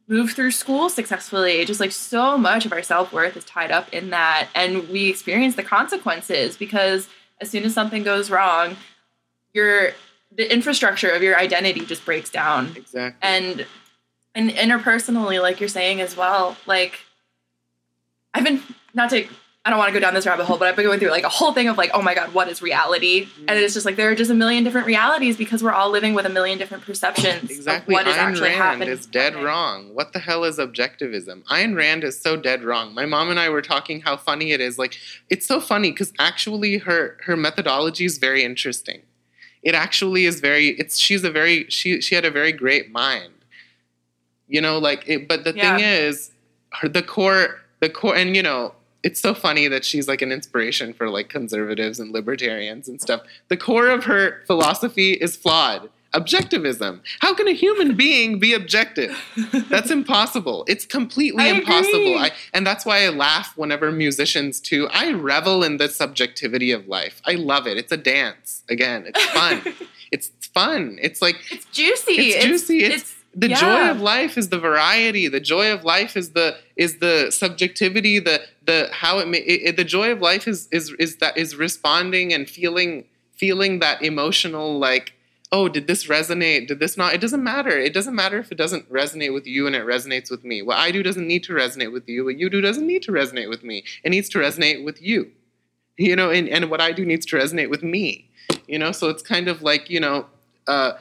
[0.08, 1.64] move through school successfully.
[1.64, 4.48] Just like so much of our self worth is tied up in that.
[4.54, 7.08] And we experience the consequences because
[7.40, 8.76] as soon as something goes wrong,
[9.52, 9.92] your
[10.36, 12.72] the infrastructure of your identity just breaks down.
[12.76, 13.16] Exactly.
[13.22, 13.66] And
[14.34, 16.98] and interpersonally, like you're saying as well, like
[18.34, 18.60] I've been
[18.92, 19.28] not to
[19.66, 21.24] I don't want to go down this rabbit hole, but I've been going through like
[21.24, 23.28] a whole thing of like, oh my God, what is reality?
[23.48, 26.12] And it's just like there are just a million different realities because we're all living
[26.12, 27.50] with a million different perceptions.
[27.50, 27.94] Exactly.
[27.94, 28.88] what is Ayn actually Rand happening.
[28.90, 29.94] is dead wrong.
[29.94, 31.44] What the hell is objectivism?
[31.44, 32.94] Ayn Rand is so dead wrong.
[32.94, 34.78] My mom and I were talking how funny it is.
[34.78, 34.98] Like
[35.30, 39.00] it's so funny because actually her her methodology is very interesting.
[39.62, 40.70] It actually is very.
[40.72, 43.32] It's she's a very she she had a very great mind.
[44.46, 45.76] You know, like it, but the yeah.
[45.76, 46.32] thing is,
[46.72, 48.74] her the core the core and you know
[49.04, 53.20] it's so funny that she's like an inspiration for like conservatives and libertarians and stuff.
[53.48, 55.90] The core of her philosophy is flawed.
[56.14, 57.00] Objectivism.
[57.20, 59.16] How can a human being be objective?
[59.68, 60.64] That's impossible.
[60.68, 62.18] It's completely I impossible.
[62.18, 64.88] I, and that's why I laugh whenever musicians too.
[64.92, 67.20] I revel in the subjectivity of life.
[67.26, 67.76] I love it.
[67.76, 68.62] It's a dance.
[68.70, 69.62] Again, it's fun.
[70.12, 70.98] it's fun.
[71.02, 72.12] It's like it's juicy.
[72.12, 72.84] It's juicy.
[72.84, 73.60] It's, it's the yeah.
[73.60, 75.28] joy of life is the variety.
[75.28, 79.76] The joy of life is the is the subjectivity the the how it, may, it,
[79.76, 84.78] the joy of life is is is that is responding and feeling feeling that emotional
[84.78, 85.14] like
[85.52, 86.66] oh did this resonate?
[86.68, 87.14] Did this not?
[87.14, 87.70] It doesn't matter.
[87.70, 90.62] It doesn't matter if it doesn't resonate with you and it resonates with me.
[90.62, 92.24] What i do doesn't need to resonate with you.
[92.24, 93.84] What you do doesn't need to resonate with me.
[94.02, 95.30] It needs to resonate with you.
[95.96, 98.30] You know and, and what i do needs to resonate with me.
[98.68, 100.26] You know so it's kind of like you know
[100.66, 100.92] uh,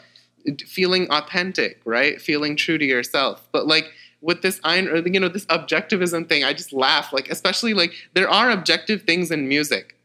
[0.66, 2.22] feeling authentic, right?
[2.22, 3.48] Feeling true to yourself.
[3.52, 3.92] But like
[4.22, 7.12] with this you know, this objectivism thing, I just laugh.
[7.14, 9.98] Like, especially like there are objective things in music.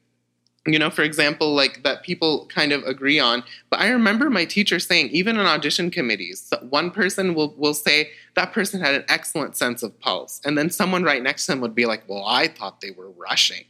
[0.66, 3.42] You know, for example, like that people kind of agree on.
[3.70, 8.10] But I remember my teacher saying, even in audition committees, one person will will say
[8.34, 11.60] that person had an excellent sense of pulse, and then someone right next to them
[11.62, 13.64] would be like, "Well, I thought they were rushing."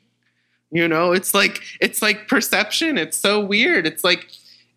[0.70, 2.98] You know, it's like it's like perception.
[2.98, 3.86] It's so weird.
[3.86, 4.26] It's like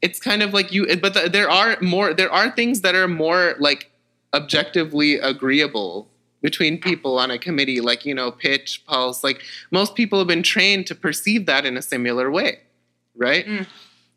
[0.02, 3.08] it's kind of like you but the, there are more there are things that are
[3.08, 3.92] more like
[4.34, 6.08] objectively agreeable
[6.42, 10.44] between people on a committee like you know pitch pulse like most people have been
[10.44, 12.60] trained to perceive that in a similar way
[13.16, 13.68] right mm.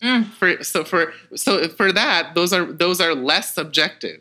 [0.02, 0.26] Mm.
[0.26, 4.20] for so for so for that those are those are less subjective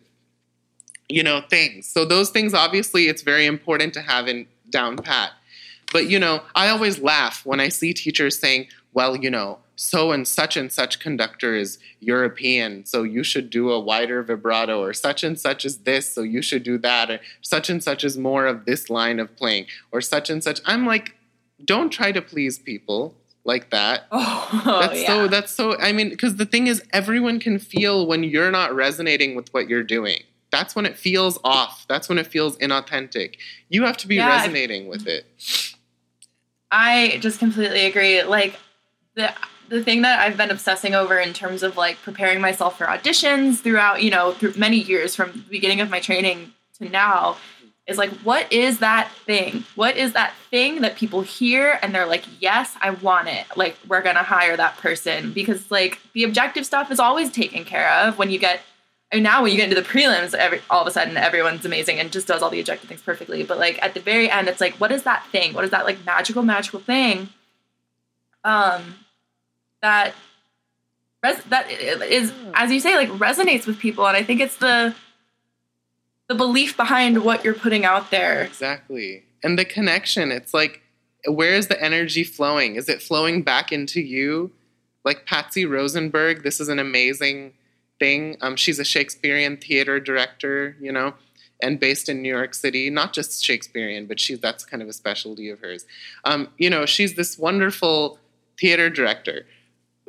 [1.09, 5.31] you know things so those things obviously it's very important to have in down pat
[5.91, 10.11] but you know i always laugh when i see teachers saying well you know so
[10.11, 14.93] and such and such conductor is European, so you should do a wider vibrato, or
[14.93, 18.17] such and such is this, so you should do that, or such and such is
[18.17, 20.59] more of this line of playing, or such and such.
[20.65, 21.15] I'm like,
[21.63, 24.07] don't try to please people like that.
[24.65, 25.07] Oh, that's yeah.
[25.07, 28.73] so that's so I mean, because the thing is everyone can feel when you're not
[28.73, 30.21] resonating with what you're doing.
[30.51, 31.85] That's when it feels off.
[31.89, 33.37] That's when it feels inauthentic.
[33.69, 35.25] You have to be yeah, resonating with it.
[36.71, 38.21] I just completely agree.
[38.23, 38.57] Like
[39.15, 39.33] the
[39.73, 43.57] the thing that I've been obsessing over in terms of like preparing myself for auditions
[43.57, 47.37] throughout, you know, through many years from the beginning of my training to now
[47.87, 49.65] is like what is that thing?
[49.75, 53.75] What is that thing that people hear and they're like, "Yes, I want it." Like
[53.87, 57.91] we're going to hire that person because like the objective stuff is always taken care
[57.91, 58.61] of when you get
[59.11, 61.99] and now when you get into the prelims, every, all of a sudden everyone's amazing
[61.99, 63.43] and just does all the objective things perfectly.
[63.43, 65.53] But like at the very end, it's like, what is that thing?
[65.53, 67.29] What is that like magical, magical thing?
[68.43, 68.95] Um,
[69.83, 70.15] that
[71.21, 72.51] res- that is hmm.
[72.55, 74.95] as you say like resonates with people and i think it's the
[76.27, 78.43] the belief behind what you're putting out there.
[78.43, 79.23] Exactly.
[79.43, 80.81] And the connection it's like
[81.25, 82.75] where is the energy flowing?
[82.75, 84.51] Is it flowing back into you?
[85.05, 87.53] Like patsy rodenburg this is an amazing
[87.99, 88.37] thing.
[88.41, 91.13] Um, she's a shakespearean theater director you know
[91.61, 94.93] and based in New York City, not just Shakespearean, but she's that's kind of a
[94.93, 95.85] specialty of hers.
[96.25, 98.19] Um, you know, she's this wonderful
[98.59, 99.45] theater director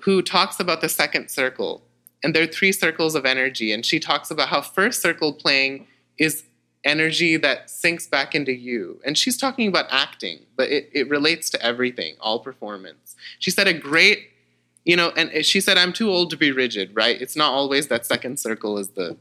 [0.02, 1.82] who talks about the second circle.
[2.22, 3.72] And there are three circles of energy.
[3.72, 5.86] And she talks about how first circle playing
[6.18, 6.44] is
[6.84, 9.00] energy that sinks back into you.
[9.04, 13.16] And she's talking about acting, but it, it relates to everything, all performance.
[13.38, 14.30] She said a great,
[14.84, 17.20] you know, and she said, I'm too old to be rigid, right?
[17.20, 19.16] It's not always that second circle is the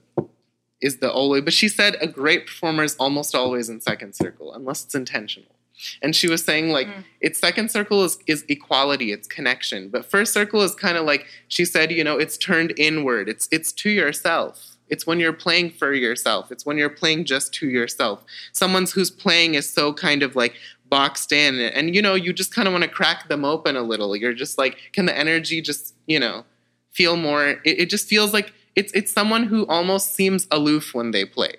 [0.82, 4.54] is the always, but she said a great performer is almost always in second circle,
[4.54, 5.53] unless it's intentional.
[6.02, 7.04] And she was saying like mm.
[7.22, 9.90] its second circle is, is equality, it's connection.
[9.90, 13.30] But first circle is kind of like she said, you know, it's turned inward.
[13.30, 14.78] It's it's to yourself.
[14.90, 16.52] It's when you're playing for yourself.
[16.52, 18.24] It's when you're playing just to yourself.
[18.52, 20.56] Someone's who's playing is so kind of like
[20.90, 23.82] boxed in and you know, you just kind of want to crack them open a
[23.82, 24.16] little.
[24.16, 26.46] You're just like, can the energy just, you know,
[26.92, 27.48] feel more.
[27.48, 31.56] It, it just feels like it's it's someone who almost seems aloof when they play.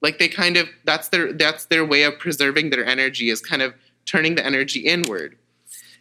[0.00, 3.62] Like they kind of that's their that's their way of preserving their energy is kind
[3.62, 3.74] of
[4.06, 5.36] turning the energy inward.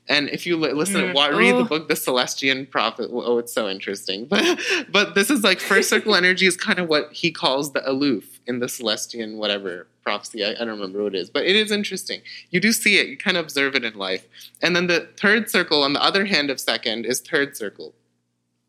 [0.09, 1.13] And if you li- listen, Mm.
[1.13, 1.63] wa- read the Oh.
[1.65, 3.09] book, The Celestine Prophet.
[3.11, 4.25] Oh, it's so interesting.
[4.25, 7.87] But but this is like first circle energy is kind of what he calls the
[7.89, 10.45] aloof in the Celestine whatever prophecy.
[10.45, 12.21] I, I don't remember what it is, but it is interesting.
[12.51, 13.07] You do see it.
[13.07, 14.25] You kind of observe it in life.
[14.61, 17.93] And then the third circle on the other hand of second is third circle,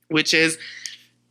[0.09, 0.59] which is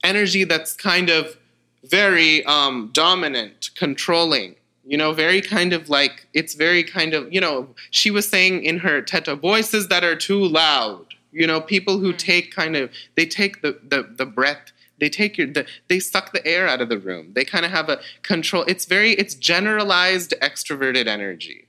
[0.05, 1.35] energy that's kind of
[1.83, 4.55] very um, dominant, controlling.
[4.85, 7.75] You know, very kind of like it's very kind of you know.
[7.91, 11.05] She was saying in her Teta, voices that are too loud.
[11.31, 14.71] You know, people who take kind of they take the the the breath.
[14.99, 17.33] They take your the, they suck the air out of the room.
[17.33, 18.63] They kind of have a control.
[18.67, 21.66] It's very it's generalized extroverted energy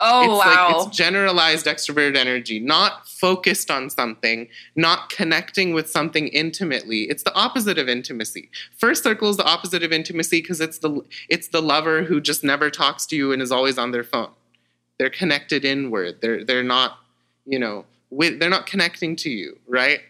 [0.00, 0.68] Oh it's wow.
[0.68, 7.02] like it's generalized extroverted energy, not focused on something, not connecting with something intimately.
[7.02, 8.48] It's the opposite of intimacy.
[8.78, 12.42] First circle is the opposite of intimacy because it's the it's the lover who just
[12.42, 14.30] never talks to you and is always on their phone.
[14.98, 16.20] They're connected inward.
[16.22, 16.98] They're they're not,
[17.44, 20.00] you know, with they're not connecting to you, right?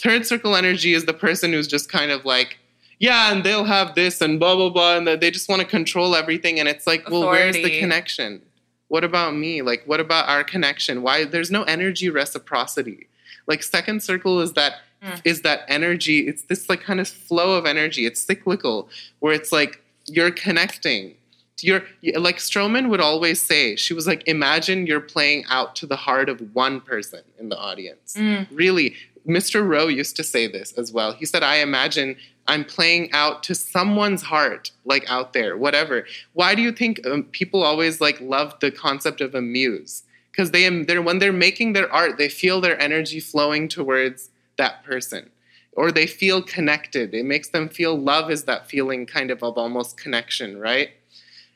[0.00, 2.58] Third circle energy is the person who's just kind of like
[2.98, 6.16] yeah, and they'll have this and blah blah blah, and they just want to control
[6.16, 6.58] everything.
[6.58, 8.42] And it's like, well, where's the connection?
[8.88, 9.62] What about me?
[9.62, 11.02] Like, what about our connection?
[11.02, 13.06] Why there's no energy reciprocity?
[13.46, 14.80] Like, second circle is that
[15.24, 15.42] is Mm.
[15.44, 16.26] that energy.
[16.26, 18.04] It's this like kind of flow of energy.
[18.04, 18.88] It's cyclical,
[19.20, 21.14] where it's like you're connecting.
[21.60, 21.84] You're
[22.16, 23.76] like Strommen would always say.
[23.76, 27.56] She was like, imagine you're playing out to the heart of one person in the
[27.58, 28.46] audience Mm.
[28.50, 28.96] really
[29.28, 31.12] mr rowe used to say this as well.
[31.12, 32.16] He said i imagine
[32.46, 36.06] i'm playing out to someone's heart like out there whatever.
[36.32, 40.02] Why do you think um, people always like love the concept of a muse?
[40.30, 44.30] Because they am they're when they're making their art they feel their energy flowing towards
[44.56, 45.30] that person.
[45.72, 47.14] Or they feel connected.
[47.14, 50.90] It makes them feel love is that feeling kind of of almost connection right?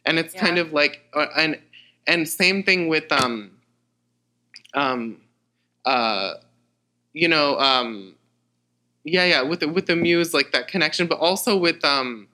[0.05, 1.59] And it's kind of like uh, and
[2.07, 3.53] and same thing with um
[4.75, 5.19] um
[5.85, 6.35] uh
[7.13, 8.15] you know um
[9.05, 12.29] yeah yeah with the with the muse like that connection but also with um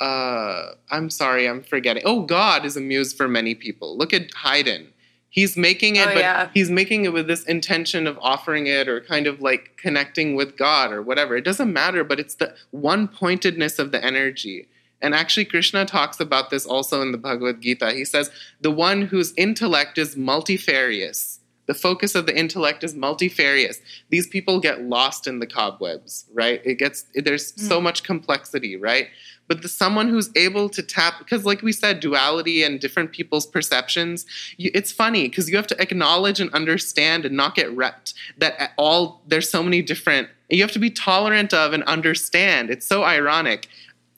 [0.00, 2.02] uh i'm sorry i'm forgetting.
[2.04, 3.96] Oh god is a muse for many people.
[3.96, 4.88] Look at haydn.
[5.28, 6.50] He's making it Oh, but yeah.
[6.52, 10.56] he's making it with this intention of offering it or kind of like connecting with
[10.56, 11.36] god or whatever.
[11.36, 14.68] It doesn't matter but it's the one pointedness of the energy.
[15.00, 17.92] And actually krishna talks about this also in the bhagavad gita.
[17.92, 18.30] He says
[18.60, 21.38] the one whose intellect is multifarious
[21.72, 23.80] the focus of the intellect is multifarious.
[24.10, 26.60] These people get lost in the cobwebs right?
[26.64, 29.08] It gets there's so much complexity right?
[29.48, 33.46] But the someone who's able to tap because like we said duality and different people's
[33.46, 34.26] perceptions
[34.58, 38.54] you, it's funny because you have to acknowledge and understand and not get wrecked that
[38.58, 42.68] at all there's so many different you have to be tolerant of and understand.
[42.68, 43.68] It's so ironic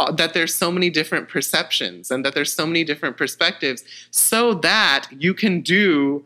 [0.00, 4.54] uh, that there's so many different perceptions and that there's so many different perspectives so
[4.54, 6.24] that you can do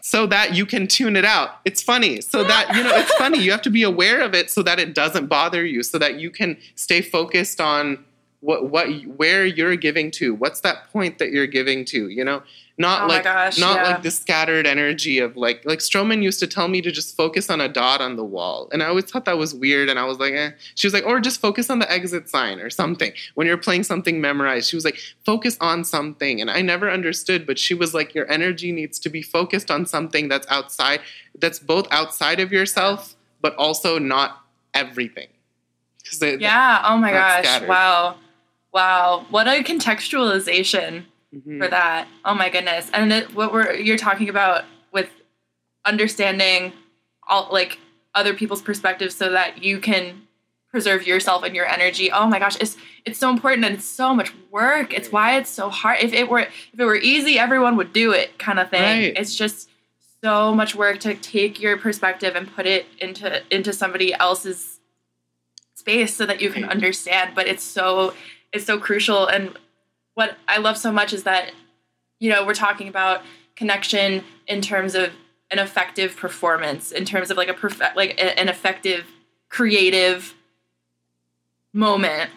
[0.00, 1.60] so that you can tune it out.
[1.64, 2.20] It's funny.
[2.20, 3.38] So that, you know, it's funny.
[3.40, 6.18] You have to be aware of it so that it doesn't bother you, so that
[6.18, 8.04] you can stay focused on
[8.40, 10.34] what what where you're giving to.
[10.34, 12.42] What's that point that you're giving to, you know?
[12.80, 13.82] Not Oh like gosh, not yeah.
[13.90, 17.50] like the scattered energy of like like Strommen used to tell me to just focus
[17.50, 18.70] on a dot on the wall.
[18.72, 20.52] And I always thought that was weird and I was like, eh.
[20.76, 23.12] She was like, or just focus on the exit sign or something.
[23.34, 26.40] When you're playing something memorized, she was like, focus on something.
[26.40, 29.84] And I never understood, but she was like, your energy needs to be focused on
[29.84, 31.00] something that's outside,
[31.38, 35.28] that's both outside of yourself, but also not everything.
[36.22, 36.80] it- Yeah.
[36.86, 37.44] Oh my gosh.
[37.44, 37.68] scattered.
[37.68, 38.16] Wow.
[38.72, 39.26] Wow.
[39.28, 41.04] What a contextualization
[41.34, 41.58] Mhm.
[41.58, 42.08] for that.
[42.24, 42.90] Oh my goodness.
[42.92, 45.08] And it, what we're you're talking about with
[45.84, 46.72] understanding
[47.28, 47.78] all like
[48.14, 50.26] other people's perspectives so that you can
[50.70, 52.10] preserve yourself and your energy.
[52.12, 54.92] Oh my gosh, it's it's so important and it's so much work.
[54.92, 55.98] It's why it's so hard.
[56.00, 58.82] If it were if it were easy, everyone would do it kind of thing.
[58.82, 59.14] Right.
[59.16, 59.68] It's just
[60.22, 64.80] so much work to take your perspective and put it into into somebody else's
[65.74, 68.14] space so that you can understand, but it's so
[68.52, 69.56] it's so crucial and
[70.14, 71.52] what I love so much is that
[72.18, 73.22] you know we're talking about
[73.56, 75.12] connection in terms of
[75.50, 79.06] an effective performance in terms of like a perfect like a- an effective
[79.48, 80.34] creative
[81.72, 82.30] moment.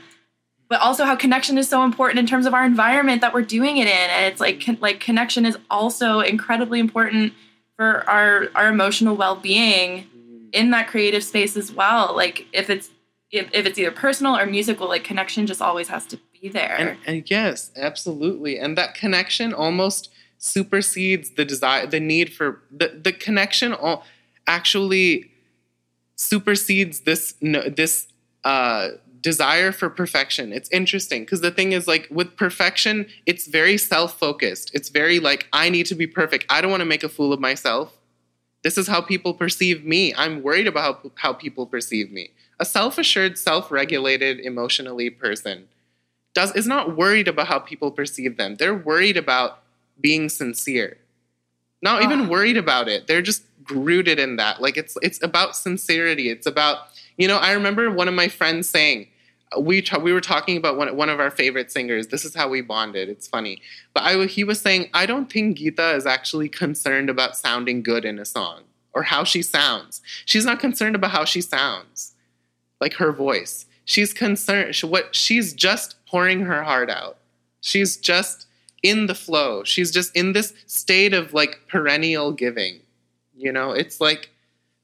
[0.70, 3.78] But also how connection is so important in terms of our environment that we're doing
[3.78, 3.94] it in.
[3.94, 7.34] And it's like con- like connection is also incredibly important
[7.76, 10.46] for our our emotional well-being mm-hmm.
[10.52, 12.16] in that creative space as well.
[12.16, 12.90] Like if it's
[13.32, 16.20] if, if it's either personal or musical like connection just always has to
[16.50, 18.60] there and, and yes, absolutely.
[18.60, 23.74] And that connection almost supersedes the desire, the need for the the connection.
[23.74, 24.04] All
[24.46, 25.32] actually,
[26.16, 28.08] supersedes this no, this
[28.44, 28.90] uh,
[29.22, 30.52] desire for perfection.
[30.52, 34.72] It's interesting because the thing is like with perfection, it's very self-focused.
[34.74, 36.46] It's very like I need to be perfect.
[36.50, 37.94] I don't want to make a fool of myself.
[38.64, 40.14] This is how people perceive me.
[40.16, 42.32] I'm worried about how, how people perceive me.
[42.60, 45.68] A self-assured, self-regulated, emotionally person
[46.34, 48.56] does is not worried about how people perceive them.
[48.56, 49.60] They're worried about
[50.00, 50.98] being sincere.
[51.82, 52.28] Not even Ah.
[52.28, 53.08] worried about it.
[53.08, 54.62] They're just rooted in that.
[54.62, 56.30] Like it's it's about sincerity.
[56.30, 57.38] It's about you know.
[57.38, 59.08] I remember one of my friends saying
[59.60, 62.08] we ta- we were talking about one one of our favorite singers.
[62.08, 63.10] This is how we bonded.
[63.10, 63.62] It's funny,
[63.94, 68.06] but I he was saying I don't think Geeta is actually concerned about sounding good
[68.06, 68.62] in a song
[68.94, 70.02] or how she sounds.
[70.26, 72.16] She's not concerned about how she sounds,
[72.80, 73.66] like her voice.
[73.86, 74.76] She's concerned.
[74.76, 77.18] She, what she's just pouring her heart out.
[77.62, 78.46] She's just
[78.84, 79.64] in the flow.
[79.64, 82.82] She's just in this state of like perennial giving.
[83.36, 84.30] You know, it's like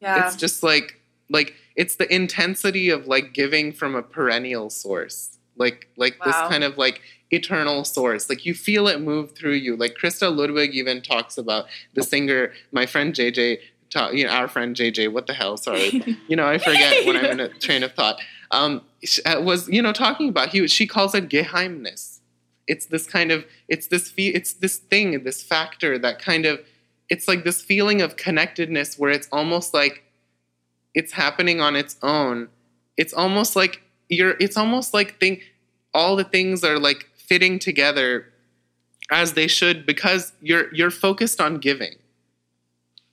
[0.01, 0.25] Yeah.
[0.25, 0.99] it's just like
[1.29, 5.37] like it's the intensity of like giving from a perennial source.
[5.55, 8.27] Like like this kind of like eternal source.
[8.27, 9.75] Like you feel it move through you.
[9.75, 13.59] Like Christa Ludwig even talks about the singer, my friend JJ,
[13.89, 16.17] ta- you know, our friend JJ, what the hell, sorry.
[16.27, 18.19] you know, I forget when I'm in a train of thought.
[18.51, 18.81] Um,
[19.25, 22.19] uh, was you know talking about he she calls it Geheimnis.
[22.67, 26.59] It's this kind of it's this fe- it's this thing this factor that kind of
[27.09, 30.03] it's like this feeling of connectedness where it's almost like
[30.93, 32.49] it's happening on its own.
[32.97, 35.43] It's almost like you're it's almost like think
[35.93, 38.25] all the things are like fitting together
[39.11, 41.95] as they should because you're you're focused on giving.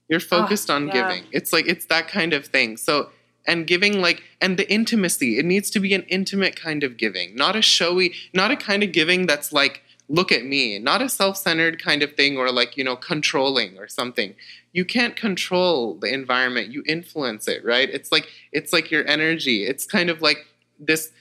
[0.09, 0.92] You're ah, focused on yeah.
[0.92, 1.24] giving.
[1.32, 2.76] It's like it's that kind of thing.
[2.76, 3.11] So
[3.46, 7.34] and giving like and the intimacy, it needs to be an intimate kind of giving,
[7.34, 11.09] not a showy, not a kind of giving that's like look at me, not a
[11.09, 14.34] self-centered kind of thing or like, you know, controlling or something.
[14.72, 17.88] You can't control the environment, you influence it, right?
[17.90, 19.64] It's like it's like your energy.
[19.64, 20.46] It's kind of like
[20.78, 21.12] this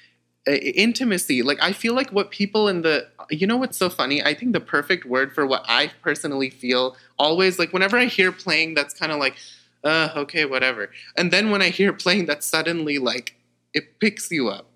[0.48, 1.42] intimacy.
[1.42, 4.24] Like i feel like what people in the you know what's so funny?
[4.24, 8.32] I think the perfect word for what i personally feel always like whenever i hear
[8.32, 9.36] playing that's kind of like
[9.84, 10.92] uh okay whatever.
[11.18, 13.36] And then when i hear playing that suddenly like
[13.74, 14.68] it picks you up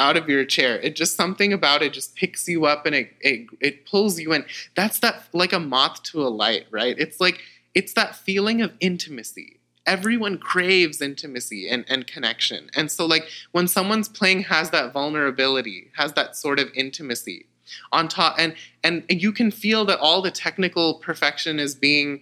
[0.00, 0.78] out of your chair.
[0.80, 4.32] It just something about it just picks you up and it it, it pulls you
[4.32, 4.44] in.
[4.74, 6.96] That's that like a moth to a light right?
[6.98, 7.40] It's like
[7.74, 9.57] it's that feeling of intimacy
[9.88, 12.70] everyone craves intimacy and, and connection.
[12.76, 17.46] And so like when someone's playing has that vulnerability has that sort of intimacy
[17.92, 22.20] on top and and you can feel that all the technical perfection is being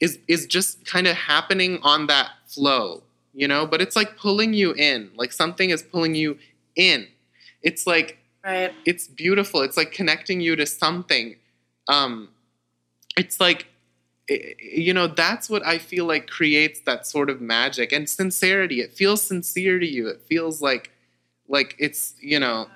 [0.00, 3.02] is is just kind of happening on that flow
[3.38, 3.66] you know?
[3.66, 6.38] But it's like pulling you in like something is pulling you
[6.74, 7.06] in.
[7.62, 8.74] It's like right.
[8.84, 9.62] it's beautiful.
[9.62, 11.36] It's like connecting you to something.
[11.86, 12.30] Um
[13.16, 13.68] it's like
[14.28, 18.80] you know that's what i feel like creates that sort of magic and sincerity.
[18.80, 20.08] It feels sincere to you.
[20.08, 20.90] It feels like
[21.48, 22.68] like it's you know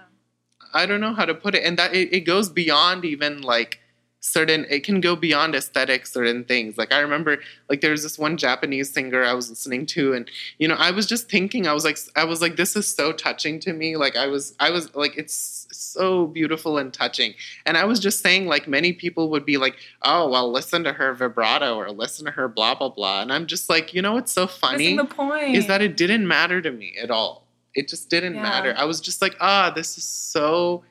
[0.73, 1.63] i don't know how to put it.
[1.65, 3.81] And that it, it goes beyond even like
[4.21, 6.79] certain it can go beyond aesthetic certain things.
[6.79, 7.39] Like i remember
[7.69, 11.07] like there's this one japanese singer i was listening to and you know i was
[11.07, 13.97] just thinking i was like i was like this is so touching to me.
[13.97, 17.35] Like i was i was like it's so beautiful and touching
[17.66, 20.93] and i was just saying like many people would be like oh well listen to
[20.93, 24.12] her vibrato or listen to her blah blah blah and i'm just like you know
[24.14, 25.55] what's so funny the point.
[25.57, 27.47] is that it didn't matter to me at all.
[27.75, 28.43] It just didn't Yeah.
[28.43, 28.75] matter.
[28.77, 30.85] I was just like, ah, this is so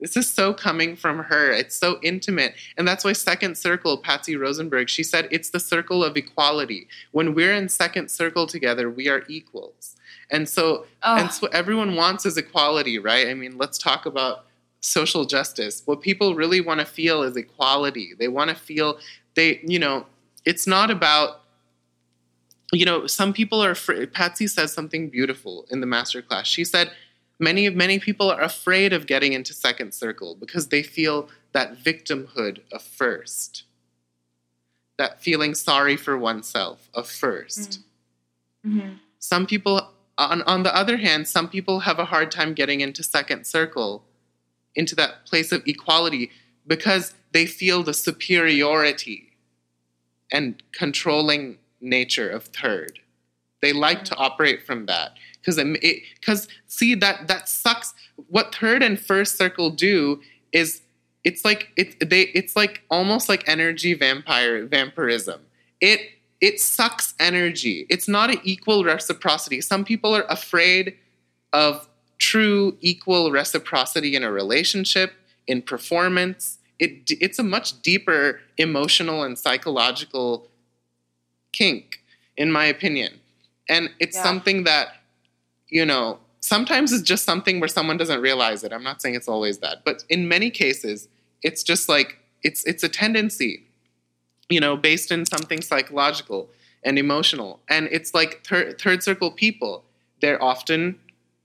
[0.00, 1.50] this is so coming from her.
[1.50, 2.54] It's so intimate.
[2.76, 6.86] And that's why Second Circle, Patsy Rodenburg, she said it's the circle of equality.
[7.10, 9.96] When we're in second circle together, we are equals.
[10.30, 13.28] And so Oh, and so everyone wants is equality, right?
[13.28, 14.44] I mean, let's talk about
[14.80, 15.82] social justice.
[15.86, 18.14] What people really want to feel is equality.
[18.18, 18.98] They want to feel
[19.34, 20.06] they, you know,
[20.44, 21.42] it's not about
[22.72, 24.12] you know, some people are afraid.
[24.12, 26.46] Patsy says something beautiful in the master class.
[26.46, 26.90] She said,
[27.38, 32.60] many many people are afraid of getting into second circle because they feel that victimhood
[32.72, 33.64] of first,
[34.98, 37.80] that feeling sorry for oneself of first.
[38.66, 38.98] mhm.
[39.18, 43.02] Some people, on on the other hand, some people have a hard time getting into
[43.02, 44.04] second circle,
[44.74, 46.30] into that place of equality
[46.66, 49.32] because they feel the superiority
[50.30, 52.98] and controlling nature of third.
[53.62, 57.94] They like to operate from that because it because see that that sucks.
[58.28, 60.20] What third and first circle do
[60.52, 60.82] is
[61.24, 65.40] it's like it they it's like almost like energy vampire vampirism.
[65.80, 66.00] It
[66.40, 67.86] it sucks energy.
[67.90, 69.60] It's not an equal reciprocity.
[69.60, 70.96] Some people are afraid
[71.52, 75.12] of true equal reciprocity in a relationship,
[75.46, 76.58] in performance.
[76.78, 80.48] It it's a much deeper emotional and psychological
[81.52, 82.00] kink,
[82.36, 83.20] in my opinion.
[83.70, 84.22] and it's Yeah.
[84.22, 84.86] something that
[85.68, 89.28] you know sometimes it's just something where someone doesn't realize it i'm not saying it's
[89.28, 91.06] always that but in many cases
[91.42, 93.66] it's just like it's it's a tendency
[94.48, 96.50] you know based in something psychological
[96.84, 97.60] and emotional.
[97.68, 99.84] And it's like thir- third circle people.
[100.20, 100.98] They're often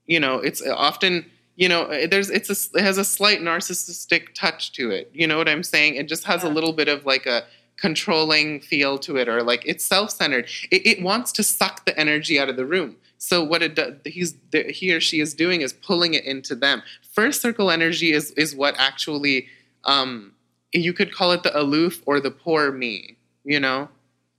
[0.06, 1.26] you know it's often
[1.56, 5.10] you know there's it's a, it has a slight narcissistic touch to it.
[5.12, 5.96] You know what i'm saying?
[5.96, 7.44] It just has a little bit of like a
[7.76, 10.48] controlling feel to it or like it's self-centered.
[10.70, 12.96] It, it wants to suck the energy out of the room.
[13.18, 16.82] So what it does he's he or she is doing is pulling it into them.
[17.12, 19.48] First circle energy is is what actually
[19.84, 20.33] um
[20.82, 23.88] you could call it the aloof or the poor me you know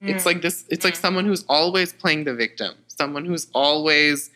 [0.02, 0.26] it's Mm.
[0.28, 1.02] like this it's like Mm.
[1.02, 4.30] someone who's always playing the victim someone who's always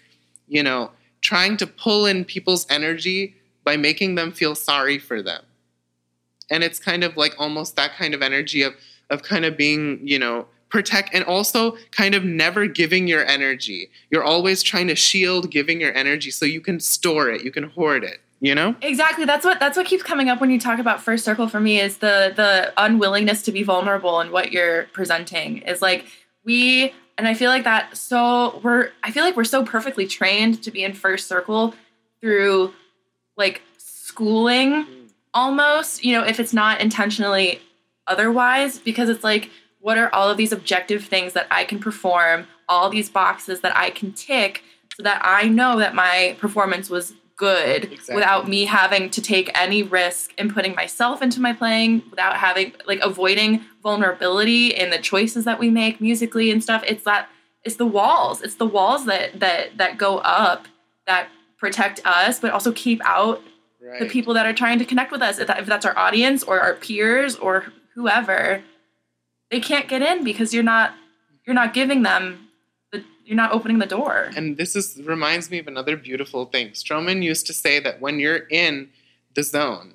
[0.48, 0.92] you know
[1.22, 3.36] trying to pull in people's energy
[3.66, 5.44] by making them feel sorry for them
[6.50, 8.74] and it's kind of like almost that kind of energy of
[9.10, 13.90] of kind of being you know protect and also kind of never giving your energy
[14.12, 17.64] you're always trying to shield giving your energy so you can store it you can
[17.64, 19.26] hoard it you know Exactly.
[19.26, 21.80] That's what that's what keeps coming up when you talk about first circle for me
[21.80, 25.60] is the the unwillingness to be vulnerable and what you're presenting.
[25.60, 26.06] Is like
[26.46, 30.64] we and I feel like that so we're I feel like we're so perfectly trained
[30.64, 31.74] to be in first circle
[32.22, 32.74] through
[33.38, 34.86] like schooling
[35.34, 37.62] almost, you know, if it's not intentionally
[38.08, 42.48] otherwise because it's like what are all of these objective things that I can perform,
[42.68, 44.64] all these boxes that I can tick
[44.96, 48.16] so that I know that my performance was good Exactly.
[48.16, 52.74] without me having to take any risk in putting myself into my playing without having
[52.86, 56.84] like avoiding vulnerability in the choices that we make musically and stuff.
[56.86, 57.30] It's that
[57.64, 58.42] it's the walls.
[58.42, 60.68] It's the walls that that that go up
[61.08, 63.42] that protect us but also keep out
[63.82, 64.02] right.
[64.02, 65.40] the people that are trying to connect with us.
[65.40, 68.62] If, that, if that's our audience or our peers or whoever
[69.50, 70.94] they can't get in because you're not
[71.48, 72.49] you're not giving them the,
[73.30, 76.70] you're not opening the door And this is reminds me of another beautiful thing.
[76.70, 78.90] Strommen used to say that when you're in
[79.36, 79.94] the zone,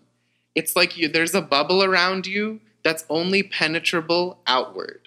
[0.54, 5.03] it's like you there's a bubble around you that's only penetrable outward.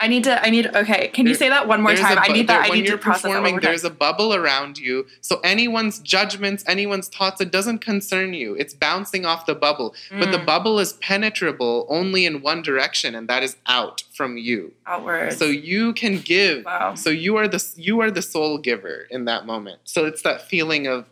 [0.00, 2.26] I need to i need okay can you say that one more time a i
[2.28, 4.34] bu- need that there- i need to process that one more time there's a bubble
[4.34, 8.54] around you, so anyone's judgments, anyone's thoughts, it doesn't concern you.
[8.54, 10.46] It's bouncing off the bubble, but the Mm.
[10.46, 14.72] bubble is penetrable only in one direction, and that is out from you.
[14.86, 19.06] outwards So you can give wow So you are the you are the soul giver
[19.10, 19.78] in that moment.
[19.84, 21.04] So it's that feeling of,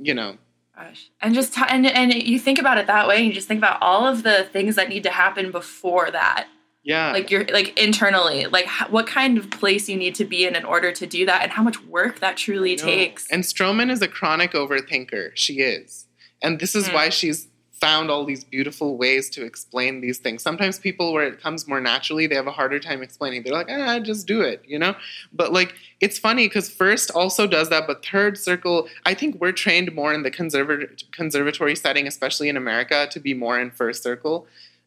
[0.00, 0.38] you know,
[0.76, 1.08] Gosh.
[1.22, 3.58] And just t- and and you think about it that way, and you just think
[3.58, 6.48] about all of the things that need to happen before that,
[6.86, 10.46] yeah, like you're like internally, like h- what kind of place you need to be
[10.46, 13.28] in in order to do that, and how much work that truly takes.
[13.30, 15.32] And Strommen is a chronic overthinker.
[15.34, 16.06] She is,
[16.40, 16.94] and this is Mm.
[16.94, 20.42] why she's found all these beautiful ways to explain these things.
[20.42, 23.42] Sometimes people, where it comes more naturally, they have a harder time explaining.
[23.42, 24.94] They're like, ah, just do it, you know.
[25.30, 29.52] But like, it's funny because first also does that, but third circle, I think we're
[29.52, 34.02] trained more in the conservat- conservatory setting, especially in America, to be more in first
[34.02, 34.46] circle.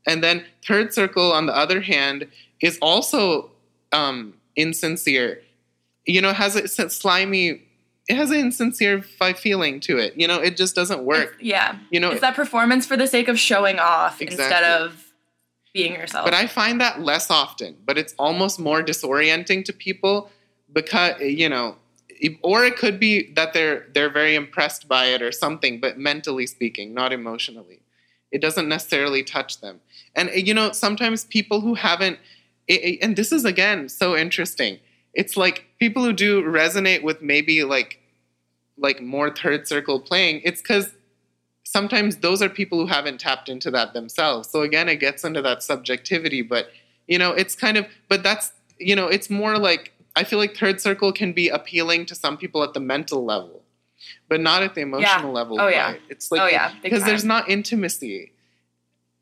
[0.09, 2.27] And then third circle, on the other hand,
[2.61, 3.51] is also
[3.91, 5.41] um, insincere.
[6.05, 7.61] You know, has a slimy.
[8.07, 10.15] It has an insincere feeling to it.
[10.17, 11.25] You know, it just doesn't work.
[11.35, 15.05] It's- yeah, You know, it's that performance for the sake of showing off instead of
[15.73, 16.25] being yourself.
[16.25, 17.77] but I find that less often.
[17.85, 20.31] But it's almost more disorienting to people
[20.73, 21.75] because you know,
[22.41, 25.79] or it could be that they're they're very impressed by it or something.
[25.79, 27.79] But mentally speaking, not emotionally,
[28.31, 29.81] it doesn't necessarily touch them.
[30.15, 32.19] And eh, you know, sometimes people who haven't,
[32.67, 34.79] it, it- and this is again so interesting.
[35.13, 37.99] It's like people who do resonate with maybe like
[38.77, 40.41] like more third circle playing.
[40.45, 40.91] It's because
[41.63, 44.49] sometimes those are people who haven't tapped into that themselves.
[44.49, 46.69] So again, it gets into that subjectivity, but
[47.07, 50.55] you know, it's kind of, but that's, you know, it's more like, I feel like
[50.55, 53.63] third circle can be appealing to some people at the mental level,
[54.27, 55.59] but not at the emotional level.
[55.59, 55.95] Oh, yeah.
[56.09, 58.31] It's like, oh yeah, because there's not intimacy,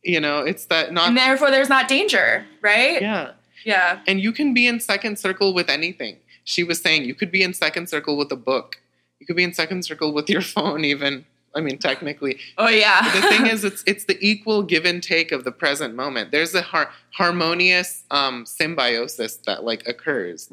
[0.07, 3.01] you know, it's that not, and therefore there's not danger, right?
[3.01, 3.31] yeah.
[3.65, 3.99] yeah.
[4.07, 6.17] And you can be in second circle with anything.
[6.45, 8.77] She was saying you could be in second circle with a book.
[9.19, 11.25] You could be in second circle with your phone, even.
[11.55, 13.11] I mean, technically, Oh yeah.
[13.15, 16.31] the thing is, it's it's the equal give and take of the present moment.
[16.31, 20.49] There's a har- harmonious um, symbiosis that like occurs,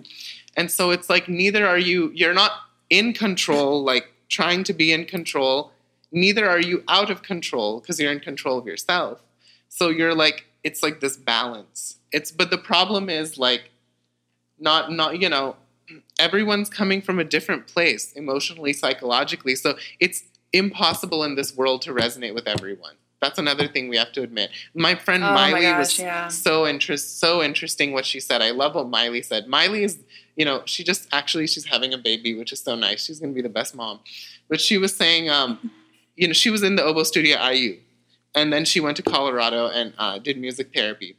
[0.57, 2.11] and so it's like neither are you.
[2.15, 2.53] You're not
[2.91, 5.71] in control, like trying to be in control.
[6.11, 9.21] Neither are you out of control because you're in control of yourself.
[9.77, 11.99] So you're like it's like this balance.
[12.17, 13.65] It's but the problem is like
[14.59, 15.57] not not you know
[16.19, 19.71] everyone's coming from a different place emotionally psychologically so
[20.01, 20.23] it's
[20.53, 24.49] impossible in this world to resonate with everyone That's another thing we have to admit.
[24.75, 26.29] My friend Oh my Miley gosh, was yeah.
[26.29, 28.41] so interest so interesting what she said.
[28.49, 29.43] I love what Miley said.
[29.57, 29.95] Miley is,
[30.39, 33.01] you know, she just actually she's having a baby, which is so nice.
[33.07, 33.97] She's gonna be the best mom.
[34.51, 35.51] But she was saying, um,
[36.21, 37.73] you know, she was in the oboe studio IU,
[38.35, 41.17] and then she went to Colorado and uh, did music therapy.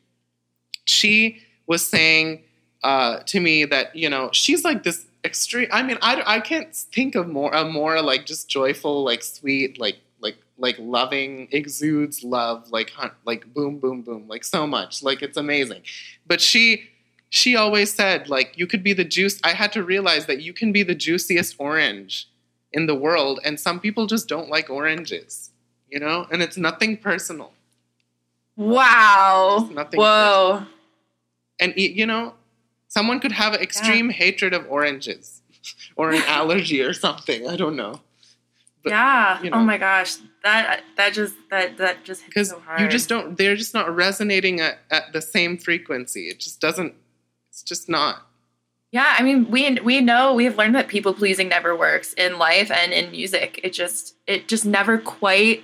[0.86, 2.43] She was saying
[2.84, 5.68] uh, to me that you know she's like this extreme.
[5.72, 9.80] I mean, I, I can't think of more a more like just joyful, like sweet,
[9.80, 12.91] like like like loving, exudes love, like
[13.26, 15.82] like boom, boom, boom, like so much, like it's amazing.
[16.28, 16.89] But she
[17.30, 19.39] she always said like you could be the juice.
[19.43, 22.30] I had to realize that you can be the juiciest orange
[22.72, 25.51] in the world, and some people just don't like oranges,
[25.90, 27.52] you know, and it's nothing personal.
[28.56, 29.70] Wow.
[29.72, 30.66] Nothing Whoa.
[31.60, 32.34] and you know
[32.88, 35.42] someone could have an extreme hatred of oranges
[35.98, 38.00] or an allergy or something i don't know
[38.84, 39.42] But, yeah.
[39.42, 39.62] you oh know.
[39.62, 40.16] Oh my gosh.
[40.44, 42.80] That that just that that just hits because so hard.
[42.80, 46.94] you just don't they're just not resonating at, at the same frequency it just doesn't
[47.50, 48.26] it's just not
[48.92, 52.38] Yeah, I mean, we we know we have learned that people pleasing never works in
[52.38, 53.60] life and in music.
[53.64, 55.64] It just it just never quite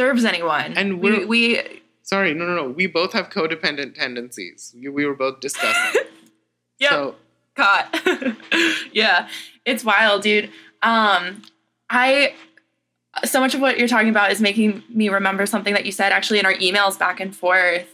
[0.00, 0.72] serves anyone.
[0.76, 5.06] And we, we're- we sorry no no no we both have codependent tendencies we, we
[5.06, 6.02] were both discussing
[6.80, 6.90] Yep.
[6.90, 7.14] so
[7.54, 7.86] caught.
[8.92, 9.28] yeah,
[9.66, 10.50] it's wild, dude.
[10.82, 11.42] Um,
[11.90, 12.34] I
[13.24, 16.10] so much of what you're talking about is making me remember something that you said
[16.12, 17.86] actually in our emails back and forth.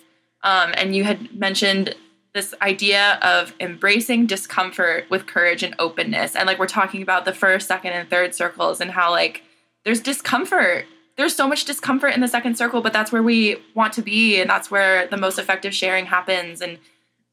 [0.45, 1.97] Um, and you had mentioned
[2.33, 6.37] this idea of embracing discomfort with courage and openness.
[6.37, 9.43] And like we're talking about the first, second, and third circles and how like
[9.85, 10.85] there's discomfort.
[11.17, 14.41] There's so much discomfort in the second circle, but that's where we want to be,
[14.41, 16.61] and that's where the most effective sharing happens.
[16.61, 16.79] And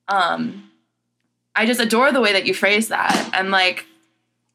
[0.07, 0.71] um,
[1.55, 3.31] I just adore the way that you phrase that.
[3.33, 3.85] And like,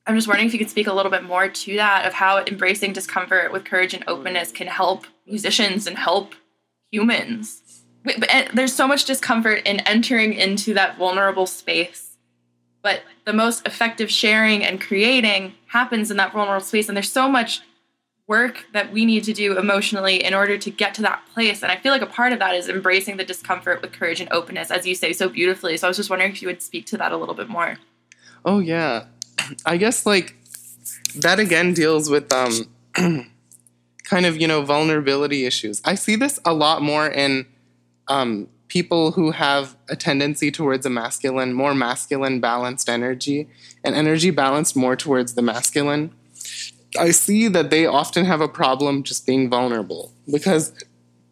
[0.06, 2.42] I'm just wondering if you could speak a little bit more to that of how
[2.44, 6.34] embracing discomfort with courage and openness can help musicians and help
[6.90, 7.82] humans.
[8.04, 12.16] But uh, there's so much discomfort in entering into that vulnerable space.
[12.80, 16.88] But the most effective sharing and creating happens in that vulnerable space.
[16.88, 17.60] And there's so much
[18.28, 21.62] work that we need to do emotionally in order to get to that place.
[21.62, 24.30] And I feel like a part of that is embracing the discomfort with courage and
[24.30, 25.76] openness, as you say so beautifully.
[25.76, 27.78] So I was just wondering if you would speak to that a little bit more.
[28.44, 29.04] oh yeah
[29.66, 30.36] i guess like
[31.16, 32.52] that again deals with um
[34.04, 37.46] kind of you know vulnerability issues i see this a lot more in
[38.10, 43.48] um, people who have a tendency towards a masculine more masculine balanced energy
[43.84, 46.10] and energy balanced more towards the masculine
[46.98, 50.72] i see that they often have a problem just being vulnerable because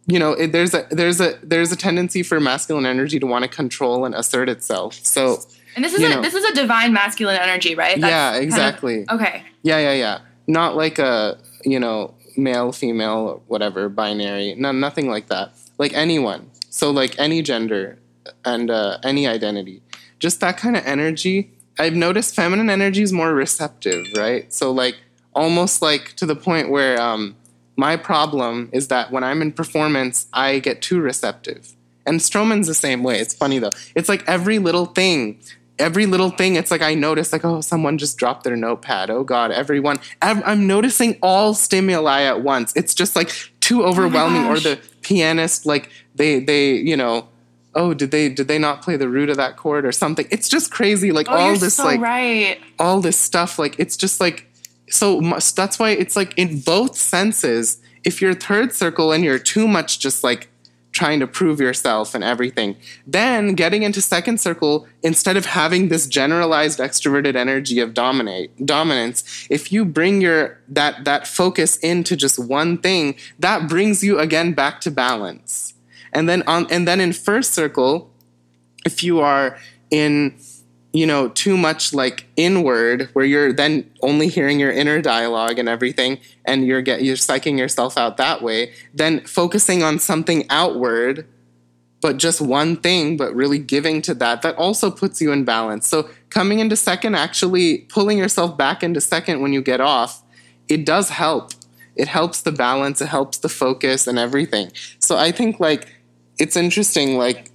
[0.06, 3.42] you know it, there's a there's a there's a tendency for masculine energy to want
[3.42, 5.38] to control and assert itself so
[5.76, 6.22] And this is a know.
[6.22, 7.98] this is a divine masculine energy, right?
[7.98, 9.04] Yeah, kind of- exactly.
[9.10, 9.42] okay.
[9.62, 10.18] Yeah, yeah, yeah.
[10.46, 14.54] Not like a, you know, male, female, whatever, binary.
[14.56, 15.52] No, nothing like that.
[15.76, 16.48] Like anyone.
[16.70, 17.98] So like any gender
[18.42, 19.82] and uh, any identity.
[20.18, 21.50] Just that kind of energy.
[21.78, 24.50] I've noticed feminine energy is more receptive, right?
[24.54, 24.96] So like
[25.36, 27.36] almost like to the point where um,
[27.76, 31.74] my problem is that when I'm in performance, I get too receptive.
[32.06, 33.20] And Strommen's the same way.
[33.20, 33.70] It's funny though.
[33.94, 35.38] It's like every little thing
[35.78, 39.22] every little thing it's like i notice like oh someone just dropped their notepad oh
[39.22, 43.30] god everyone ev- i'm noticing all stimuli at once it's just like
[43.60, 47.28] too overwhelming or the pianist like they they you know
[47.74, 50.48] oh did they did they not play the root of that chord or something it's
[50.48, 52.58] just crazy like Oh, all this so like right.
[52.78, 54.50] all this stuff like it's just like
[54.88, 59.38] so much that's why it's like in both senses if you're third circle and you're
[59.38, 60.48] too much just like
[60.92, 62.74] trying to prove yourself and everything
[63.06, 69.46] then getting into second circle instead of having this generalized extroverted energy of dominate dominance
[69.50, 74.52] if you bring your that that focus into just one thing that brings you again
[74.54, 75.74] back to balance.
[76.14, 78.10] And then on and then in first circle
[78.86, 79.58] if you are
[79.90, 80.34] in
[80.96, 85.68] you know too much like inward where you're then only hearing your inner dialogue and
[85.68, 91.26] everything and you're get you're psyching yourself out that way then focusing on something outward
[92.00, 95.88] but just one thing but really giving to that that also puts you in balance.
[95.88, 100.22] So coming into second actually pulling yourself back into second when you get off
[100.68, 101.52] it does help.
[101.94, 104.70] It helps the balance it helps the focus and everything.
[104.98, 105.92] So i think like
[106.38, 107.50] it's interesting like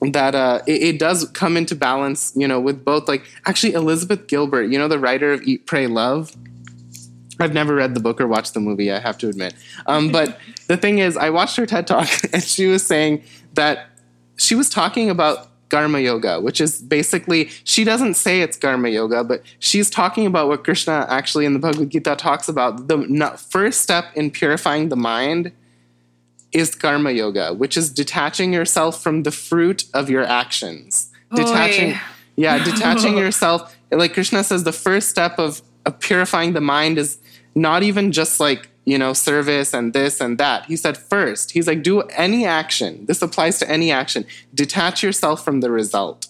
[0.00, 4.26] that uh, it, it does come into balance, you know, with both like actually Elizabeth
[4.28, 6.34] Gilbert, you know, the writer of Eat, Pray, Love.
[7.40, 9.54] I've never read the book or watched the movie, I have to admit.
[9.86, 13.22] Um, but the thing is, I watched her TED talk and she was saying
[13.54, 13.90] that
[14.36, 19.22] she was talking about Karma Yoga, which is basically, she doesn't say it's Karma Yoga,
[19.22, 22.88] but she's talking about what Krishna actually in the Bhagavad Gita talks about.
[22.88, 25.52] The first step in purifying the mind
[26.52, 31.10] is Karma Yoga, which is detaching yourself from the fruit of your actions.
[31.34, 31.98] Detaching,
[32.36, 33.76] yeah, detaching yourself.
[33.90, 37.18] Like Krishna says, the first step of, of purifying the mind is
[37.54, 40.64] not even just like you know, service and this and that.
[40.64, 43.04] He said first, he's like, do any action.
[43.04, 44.24] This applies to any action.
[44.54, 46.26] Detach yourself from the result.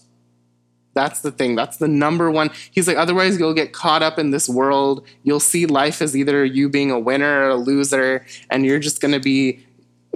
[0.93, 1.55] That's the thing.
[1.55, 2.51] That's the number one.
[2.73, 5.07] He's like, otherwise, you'll get caught up in this world.
[5.23, 9.01] You'll see life as either you being a winner or a loser, and you're just
[9.01, 9.65] going to be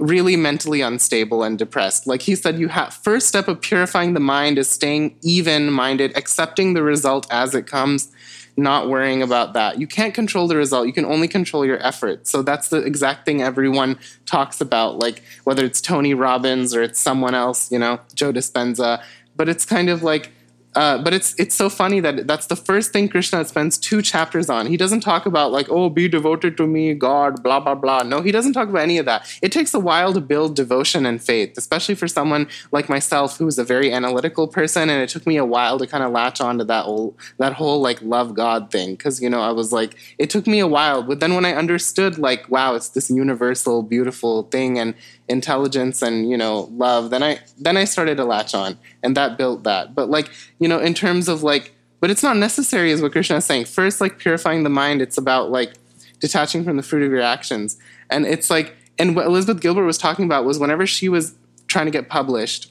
[0.03, 2.05] really mentally unstable and depressed.
[2.07, 6.15] Like he said, you have first step of purifying the mind is staying even minded,
[6.17, 8.11] accepting the result as it comes
[8.55, 9.79] not worrying about that.
[9.79, 10.85] You can't control the result.
[10.85, 12.27] You can only control your effort.
[12.27, 16.99] So that's the exact thing everyone talks about, like whether it's Tony Robbins or it's
[16.99, 19.01] someone else, you know, Joe Dispenza.
[19.35, 20.31] But it's kind of like
[20.75, 24.49] uh, but it's it's so funny that that's the first thing Krishna spends two chapters
[24.49, 24.65] on.
[24.65, 28.03] He doesn't talk about like, oh, be devoted to me, God, blah blah blah.
[28.03, 29.27] No, he doesn't talk about any of that.
[29.41, 33.59] It takes a while to build devotion and faith, especially for someone like myself who's
[33.59, 36.57] a very analytical person, and it took me a while to kind of latch on
[36.57, 38.95] to that whole that whole like love God thing.
[38.95, 41.53] Because you know, I was like, it took me a while, but then when I
[41.53, 44.95] understood, like, wow, it's this universal, beautiful thing, and
[45.29, 49.37] intelligence and you know love then i then i started to latch on and that
[49.37, 53.01] built that but like you know in terms of like but it's not necessary is
[53.01, 55.73] what krishna is saying first like purifying the mind it's about like
[56.19, 57.77] detaching from the fruit of your actions
[58.09, 61.35] and it's like and what elizabeth gilbert was talking about was whenever she was
[61.67, 62.69] trying to get published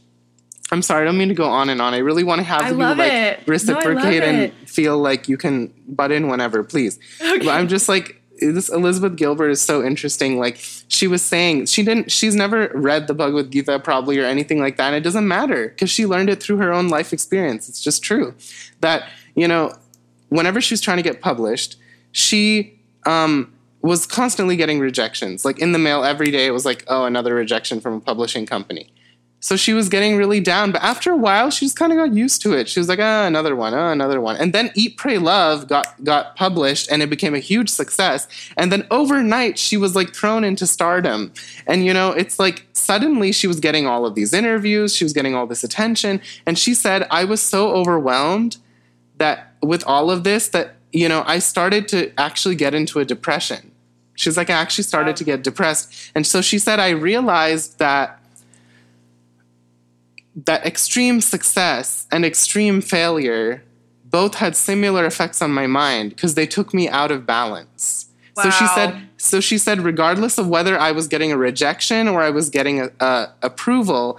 [0.71, 1.93] I'm sorry, I don't mean to go on and on.
[1.93, 6.11] I really want to have you like reciprocate no, and feel like you can butt
[6.11, 6.99] in whenever, please.
[7.21, 7.45] Okay.
[7.45, 10.39] But I'm just like this Elizabeth Gilbert is so interesting.
[10.39, 14.59] Like she was saying, she didn't, she's never read the Bhagavad Gita probably or anything
[14.59, 14.89] like that.
[14.89, 17.69] And it doesn't matter because she learned it through her own life experience.
[17.69, 18.35] It's just true
[18.81, 19.75] that, you know,
[20.29, 21.77] whenever she was trying to get published,
[22.13, 25.45] she, um, was constantly getting rejections.
[25.45, 28.47] Like in the mail every day, it was like, oh, another rejection from a publishing
[28.47, 28.93] company.
[29.43, 30.71] So she was getting really down.
[30.71, 32.69] But after a while, she just kind of got used to it.
[32.69, 34.37] She was like, ah, another one, ah, another one.
[34.37, 38.29] And then Eat, Pray, Love got, got published and it became a huge success.
[38.57, 41.33] And then overnight, she was like thrown into stardom.
[41.67, 45.13] And, you know, it's like suddenly she was getting all of these interviews, she was
[45.13, 46.21] getting all this attention.
[46.47, 48.59] And she said, I was so overwhelmed
[49.19, 53.05] that with all of this, that, you know, I started to actually get into a
[53.05, 53.73] depression.
[54.15, 56.13] She's like, I actually started to get depressed.
[56.15, 58.22] And so she said, I realized that
[60.35, 63.63] that extreme success and extreme failure
[64.05, 68.07] both had similar effects on my mind because they took me out of balance.
[68.37, 68.45] Wow.
[68.45, 72.23] So she said so she said regardless of whether I was getting a rejection or
[72.23, 74.19] I was getting a, a approval,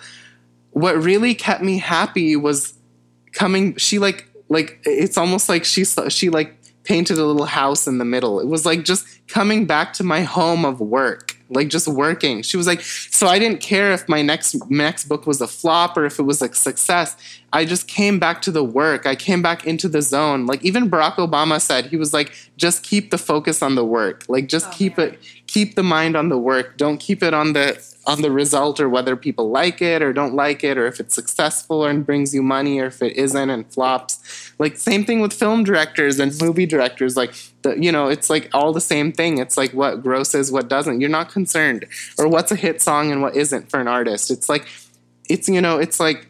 [0.72, 2.74] what really kept me happy was
[3.32, 7.98] coming she like like it's almost like she she like painted a little house in
[7.98, 8.40] the middle.
[8.40, 12.42] It was like just coming back to my home of work, like just working.
[12.42, 15.96] She was like, so I didn't care if my next next book was a flop
[15.98, 17.16] or if it was a success.
[17.54, 19.06] I just came back to the work.
[19.06, 20.48] I came back into the zone.
[20.48, 24.26] Like even Barack Obama said, he was like, just keep the focus on the work.
[24.28, 25.10] Like just Oh, keep man.
[25.10, 25.20] it
[25.54, 26.78] keep the mind on the work.
[26.78, 30.34] Don't keep it on the on the result or whether people like it or don't
[30.34, 33.72] like it or if it's successful and brings you money or if it isn't and
[33.72, 34.52] flops.
[34.60, 37.16] Like same thing with film directors and movie directors.
[37.16, 39.38] Like the you know, it's like all the same thing.
[39.38, 41.00] It's like what grosses, what doesn't.
[41.00, 41.86] You're not concerned.
[42.18, 44.32] Or what's a hit song and what isn't for an artist.
[44.32, 44.66] It's like
[45.30, 46.28] it's you know, it's like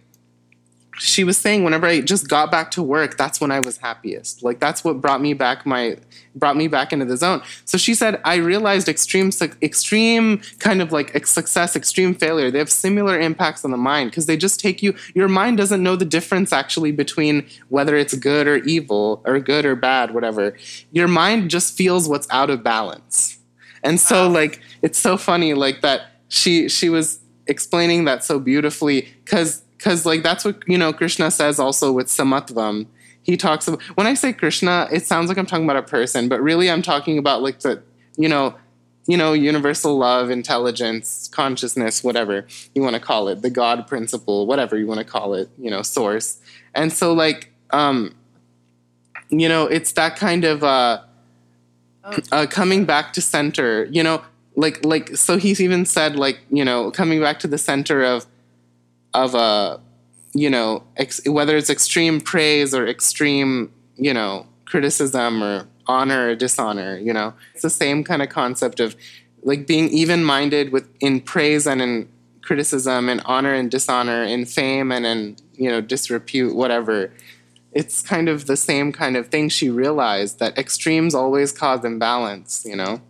[0.97, 4.43] she was saying whenever I just got back to work, that's when I was happiest.
[4.43, 5.97] Like that's what brought me back my
[6.35, 7.41] brought me back into the zone.
[7.65, 9.31] So she said I realized extreme
[9.61, 12.51] extreme kind of like success, extreme failure.
[12.51, 15.81] They have similar impacts on the mind because they just take you your mind doesn't
[15.81, 20.55] know the difference actually between whether it's good or evil or good or bad, whatever.
[20.91, 23.39] Your mind just feels what's out of balance.
[23.83, 29.09] And so like it's so funny like that she she was explaining that so beautifully
[29.25, 32.87] cuz cuz like that's what you know Krishna says also with samatvam.
[33.21, 36.27] He talks about when I say Krishna, it sounds like I'm talking about a person,
[36.27, 37.81] but really I'm talking about like the
[38.17, 38.55] you know
[39.05, 44.47] you know universal love, intelligence, consciousness, whatever you want to call it, the God principle,
[44.47, 46.39] whatever you want to call it, you know, source.
[46.73, 48.15] And so like um
[49.29, 51.01] you know, it's that kind of uh
[52.05, 54.21] Oh, uh, coming back to center you know
[54.57, 58.25] like like so he's even said like you know coming back to the center of
[59.13, 59.79] of a
[60.33, 66.35] you know ex- whether it's extreme praise or extreme you know criticism or honor or
[66.35, 68.95] dishonor you know it's the same kind of concept of
[69.43, 72.07] like being even minded with in praise and in
[72.41, 77.11] criticism and honor and dishonor in fame and in you know, disrepute, whatever.
[77.71, 82.63] It's kind of the same kind of thing she realized that extremes always cause imbalance,
[82.65, 83.01] you know?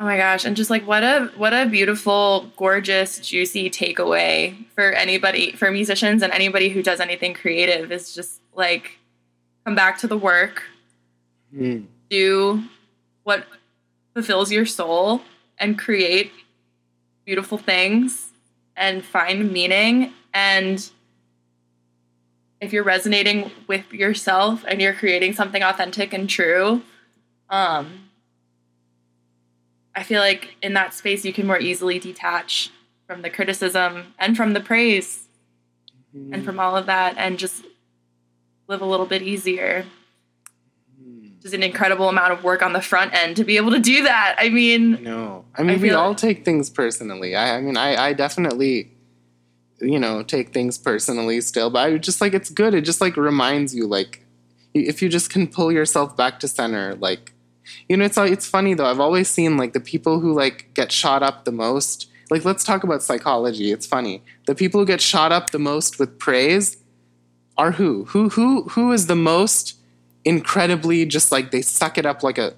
[0.00, 4.92] Oh my gosh, and just like what a what a beautiful, gorgeous, juicy takeaway for
[4.92, 8.98] anybody for musicians and anybody who does anything creative is just like
[9.66, 10.62] come back to the work.
[11.54, 11.84] Mm.
[12.08, 12.62] Do
[13.24, 13.44] what
[14.14, 15.20] fulfills your soul
[15.58, 16.32] and create
[17.26, 18.30] beautiful things
[18.76, 20.90] and find meaning and
[22.62, 26.82] if you're resonating with yourself and you're creating something authentic and true
[27.50, 28.09] um
[29.94, 32.70] I feel like in that space you can more easily detach
[33.06, 35.26] from the criticism and from the praise
[36.16, 36.32] mm-hmm.
[36.32, 37.64] and from all of that and just
[38.68, 39.84] live a little bit easier.
[41.42, 44.02] Just an incredible amount of work on the front end to be able to do
[44.02, 44.36] that.
[44.38, 47.34] I mean, no, I mean, I we all like- take things personally.
[47.34, 48.90] I, I mean, I, I definitely,
[49.80, 52.74] you know, take things personally still, but I just like it's good.
[52.74, 54.26] It just like reminds you, like,
[54.74, 57.32] if you just can pull yourself back to center, like,
[57.88, 58.86] you know, it's it's funny though.
[58.86, 62.08] I've always seen like the people who like get shot up the most.
[62.30, 63.72] Like, let's talk about psychology.
[63.72, 64.22] It's funny.
[64.46, 66.76] The people who get shot up the most with praise
[67.58, 68.04] are who?
[68.06, 69.76] Who who who is the most
[70.24, 72.54] incredibly just like they suck it up like a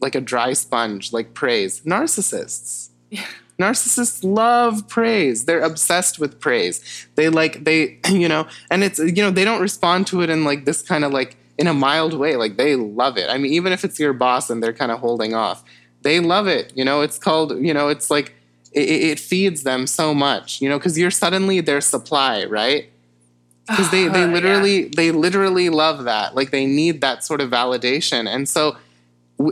[0.00, 1.80] like a dry sponge, like praise.
[1.82, 2.90] Narcissists.
[3.10, 3.26] Yeah.
[3.58, 5.44] Narcissists love praise.
[5.44, 7.06] They're obsessed with praise.
[7.14, 10.44] They like they you know, and it's you know, they don't respond to it in
[10.44, 12.36] like this kind of like in a mild way.
[12.36, 13.28] Like they love it.
[13.30, 15.64] I mean, even if it's your boss and they're kind of holding off,
[16.02, 16.72] they love it.
[16.76, 18.34] You know, it's called, you know, it's like
[18.72, 22.90] it, it feeds them so much, you know, because you're suddenly their supply, right?
[23.68, 24.90] Because they, they literally yeah.
[24.96, 26.34] they literally love that.
[26.34, 28.28] Like they need that sort of validation.
[28.28, 28.76] And so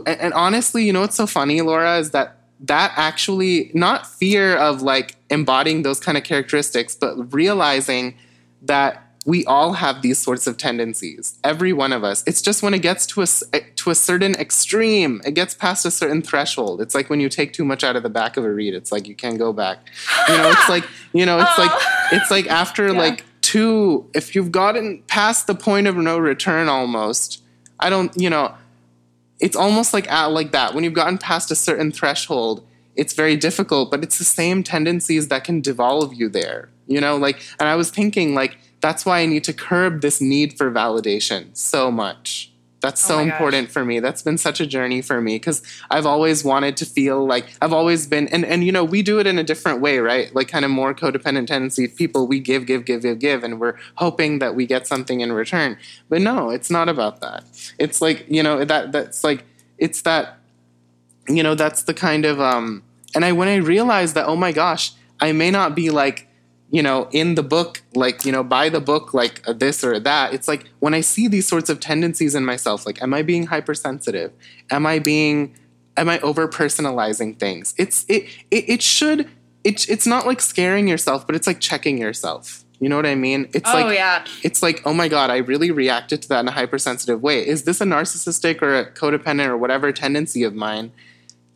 [0.05, 4.81] and honestly, you know what's so funny, Laura, is that that actually not fear of
[4.81, 8.15] like embodying those kind of characteristics, but realizing
[8.61, 12.23] that we all have these sorts of tendencies every one of us.
[12.27, 15.85] It's just when it gets to a eh, to a certain extreme it gets past
[15.85, 16.81] a certain threshold.
[16.81, 18.91] It's like when you take too much out of the back of a reed it's
[18.91, 19.79] like you can't go back.
[20.27, 22.07] You know it's like you know it's like oh.
[22.11, 22.99] it's like after yeah.
[22.99, 27.43] like two if you've gotten past the point of no return almost
[27.79, 28.55] i don't you know
[29.39, 30.73] it's almost like at like that.
[30.73, 32.65] When you've gotten past a certain threshold
[32.95, 37.17] it's very difficult but it's the same tendencies that can devolve you there you know
[37.17, 40.69] like and i was thinking like that's why I need to curb this need for
[40.69, 42.51] validation so much.
[42.81, 43.73] That's oh so oh important gosh.
[43.73, 44.01] for me.
[44.01, 47.71] That's been such a journey for me because I've always wanted to feel like I've
[47.71, 50.35] always been, and, and you know, we do it in a different way, right?
[50.35, 53.75] Like kind of more codependent tendency people, we give, give, give, give, give, and we're
[53.95, 55.77] hoping that we get something in return.
[56.09, 57.45] But no, it's not about that.
[57.79, 59.45] It's like, you know, that that's like,
[59.77, 60.39] it's that,
[61.29, 62.83] you know, that's the kind of, um,
[63.15, 66.27] and I, when I realized that, oh my gosh, I may not be like,
[66.73, 69.99] you know, in the book, like, you know, buy the book, like uh, this or
[69.99, 70.33] that.
[70.33, 73.45] It's like when I see these sorts of tendencies in myself, like, am I being
[73.45, 74.33] hypersensitive?
[74.71, 75.55] Am I being,
[75.97, 77.75] am I over personalizing things?
[77.77, 79.29] It's, it, it, it should,
[79.63, 82.65] it, it's not like scaring yourself, but it's like checking yourself.
[82.79, 83.51] You know what I mean?
[83.53, 84.25] It's oh, like, yeah.
[84.41, 87.47] it's like, oh my God, I really reacted to that in a hypersensitive way.
[87.47, 90.91] Is this a narcissistic or a codependent or whatever tendency of mine?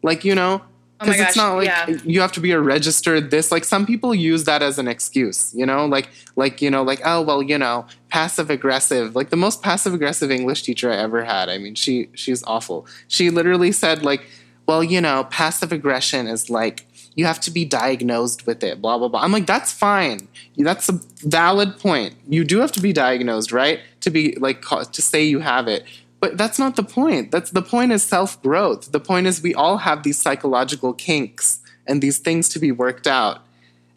[0.03, 0.61] Like, you know,
[0.99, 1.89] Oh because oh it's not like yeah.
[2.05, 5.53] you have to be a registered this like some people use that as an excuse
[5.53, 5.85] you know?
[5.85, 9.93] Like like you know like oh well you know passive aggressive like the most passive
[9.93, 12.87] aggressive english teacher i ever had i mean she she's awful.
[13.07, 14.25] She literally said like
[14.65, 18.97] well you know passive aggression is like you have to be diagnosed with it blah
[18.97, 19.21] blah blah.
[19.21, 20.27] I'm like that's fine.
[20.57, 22.15] That's a valid point.
[22.27, 23.79] You do have to be diagnosed right?
[24.01, 25.85] To be like to say you have it
[26.19, 27.31] but that's not the point.
[27.31, 28.91] That's the point is self-growth.
[28.91, 33.07] The point is we all have these psychological kinks and these things to be worked
[33.07, 33.41] out.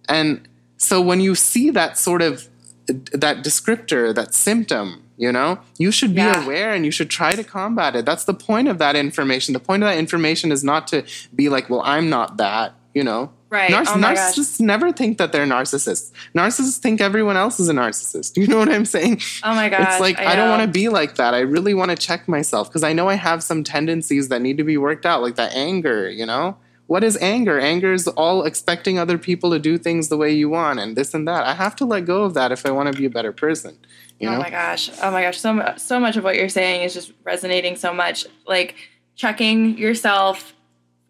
[0.08, 2.48] And so when you see that sort of
[2.86, 6.42] that descriptor, that symptom, you know, you should be yeah.
[6.42, 8.04] aware and you should try to combat it.
[8.04, 9.52] That's the point of that information.
[9.52, 13.04] The point of that information is not to be like, well, I'm not that, you
[13.04, 13.30] know.
[13.50, 13.72] Right.
[13.72, 16.12] Narciss- oh narcissists never think that they're narcissists.
[16.36, 18.36] Narcissists think everyone else is a narcissist.
[18.40, 19.20] You know what I'm saying?
[19.42, 19.82] Oh my god!
[19.82, 21.34] It's like I, I don't want to be like that.
[21.34, 24.56] I really want to check myself because I know I have some tendencies that need
[24.56, 26.08] to be worked out, like that anger.
[26.08, 26.56] You know,
[26.86, 27.60] what is anger?
[27.60, 31.12] Anger is all expecting other people to do things the way you want and this
[31.12, 31.44] and that.
[31.44, 33.76] I have to let go of that if I want to be a better person.
[34.20, 34.38] You oh know?
[34.38, 34.90] my gosh!
[35.02, 35.38] Oh my gosh!
[35.38, 38.24] So so much of what you're saying is just resonating so much.
[38.46, 38.76] Like
[39.16, 40.54] checking yourself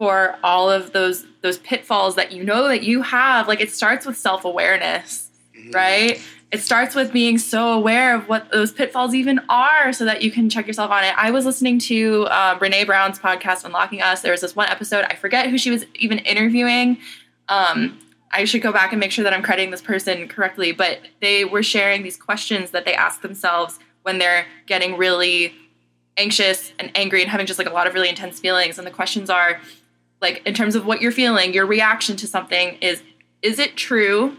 [0.01, 3.47] for all of those those pitfalls that you know that you have.
[3.47, 5.71] Like it starts with self-awareness mm-hmm.
[5.71, 6.21] right?
[6.51, 10.31] It starts with being so aware of what those pitfalls even are so that you
[10.31, 11.13] can check yourself on it.
[11.15, 14.21] I was listening to um, brene brown's podcast unlocking us.
[14.21, 16.97] There was this one episode i forget who she was even interviewing.
[17.47, 17.99] Um,
[18.31, 21.45] I should go back and make sure that I'm crediting this person correctly, but they
[21.45, 25.53] were sharing these questions that they ask themselves when they're getting really
[26.17, 28.77] anxious and angry and having just like a lot of really intense feelings.
[28.77, 29.59] And the questions are
[30.21, 33.01] like, in terms of what you're feeling, your reaction to something is,
[33.41, 34.37] is it true?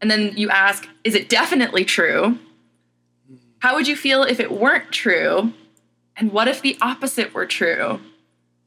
[0.00, 2.38] And then you ask, is it definitely true?
[3.60, 5.52] How would you feel if it weren't true?
[6.16, 8.00] And what if the opposite were true?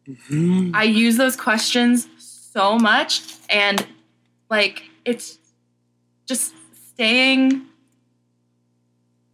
[0.08, 0.72] Mm-hmm.
[0.74, 3.86] I use those questions so much and
[4.50, 5.38] like it's
[6.26, 6.54] just
[6.94, 7.66] staying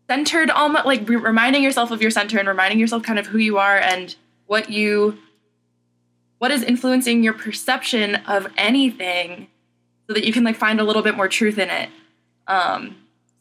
[0.09, 3.57] centered almost like reminding yourself of your center and reminding yourself kind of who you
[3.57, 4.15] are and
[4.45, 5.17] what you
[6.39, 9.47] what is influencing your perception of anything
[10.07, 11.89] so that you can like find a little bit more truth in it?
[12.47, 12.97] Um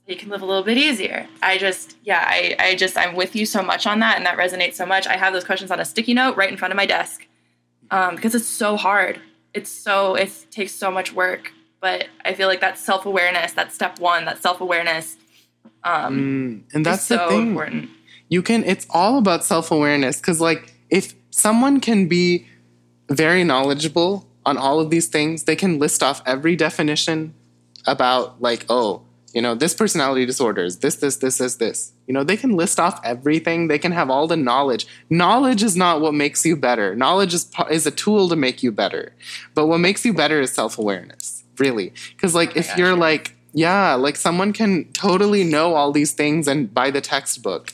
[0.06, 1.26] you can live a little bit easier.
[1.42, 4.36] I just yeah i i just i'm with you so much on that and that
[4.38, 5.06] resonates so much.
[5.06, 7.26] I have those questions on a sticky note right in front of my desk
[7.90, 9.20] um, because it's so hard.
[9.54, 13.52] It's so it takes so much work but i feel like that self-awareness.
[13.52, 15.16] That's step one that self-awareness.
[15.84, 17.48] Um mm, and that's the so thing.
[17.48, 17.90] important.
[18.28, 22.46] you can it's all about self-awareness because like if someone can be
[23.08, 25.44] very knowledgeable on all of these things.
[25.44, 27.34] They can list off every definition
[27.86, 29.02] about like oh
[29.32, 31.92] you know this personality disorders this this this this this.
[32.06, 33.68] You know they can list off everything.
[33.68, 34.86] They can have all the knowledge.
[35.10, 36.94] Knowledge is not what makes you better.
[36.94, 39.14] Knowledge is is a tool to make you better.
[39.54, 41.92] But what makes you better is self-awareness really.
[42.10, 46.12] Because like oh if gosh, you're like yeah like someone can totally know all these
[46.12, 47.72] things and buy the textbook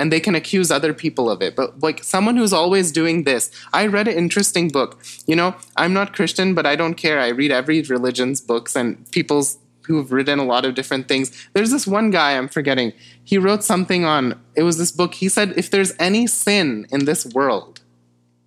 [0.00, 3.50] and they can accuse other people of it but like someone who's always doing this
[3.72, 7.28] i read an interesting book you know i'm not christian but i don't care i
[7.28, 9.58] read every religion's books and people's
[9.90, 11.48] who've written a lot of different things.
[11.52, 12.92] There's this one guy I'm forgetting.
[13.24, 15.14] He wrote something on it was this book.
[15.14, 17.80] He said if there's any sin in this world,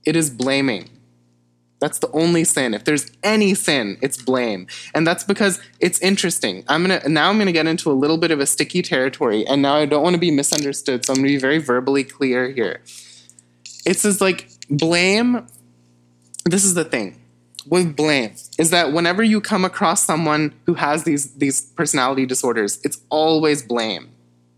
[0.05, 0.89] it is blaming.
[1.83, 2.73] That's the only sin.
[2.73, 4.67] If there's any sin, it's blame.
[4.95, 6.63] And that's because it's interesting.
[6.69, 9.61] I'm to now I'm to get into a little bit of a sticky territory and
[9.61, 12.79] now I don't want to be misunderstood, so I'm to be very verbally clear here.
[13.85, 15.45] It says like blame
[16.45, 17.19] this is the thing
[17.67, 22.79] with blame is that whenever you come across someone who has these these personality disorders,
[22.85, 24.09] it's always blame.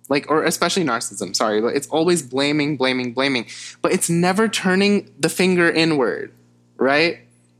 [0.09, 3.47] Like or especially narcissism, sorry, but it's always blaming, blaming, blaming.
[3.81, 6.31] But it's never turning the finger inward,
[6.77, 7.19] right?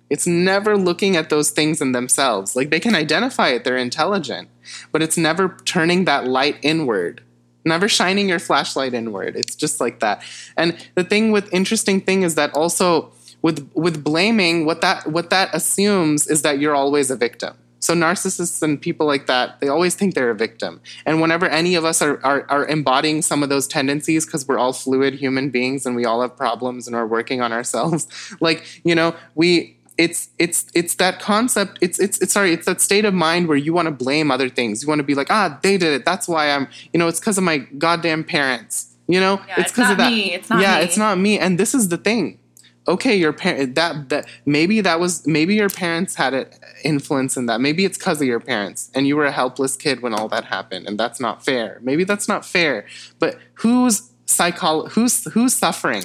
[0.10, 2.56] It's never looking at those things in themselves.
[2.56, 4.50] Like they can identify it, they're intelligent,
[4.92, 7.22] but it's never turning that light inward
[7.66, 10.24] never shining your flashlight inward it's just like that
[10.56, 13.12] and the thing with interesting thing is that also
[13.42, 17.56] with with blaming what that what that assumes is that you're always a victim
[17.86, 20.82] so narcissists and people like that they always think they're a victim.
[21.06, 24.58] And whenever any of us are are, are embodying some of those tendencies because we're
[24.58, 28.08] all fluid human beings and we all have problems and are working on ourselves
[28.40, 32.82] like you know we it's it's it's that concept it's it's it's sorry it's that
[32.82, 34.82] state of mind where you want to blame other things.
[34.82, 36.06] You want to be like ah they did it.
[36.06, 39.40] That's why i'm you know it's because of my goddamn parents you know?
[39.48, 40.12] Yeah, it's because of that.
[40.12, 40.34] me.
[40.34, 40.84] it's not yeah me.
[40.84, 41.40] it's not me.
[41.40, 42.40] And this is the thing
[42.88, 46.48] okay your parent that that maybe that was maybe your parents had an
[46.84, 47.62] influence in that.
[47.62, 50.46] Maybe it's because of your parents and you were a helpless kid when all that
[50.46, 51.80] happened and that's not fair.
[51.82, 52.86] Maybe that's not fair
[53.20, 56.04] but who's psychol who's who's suffering?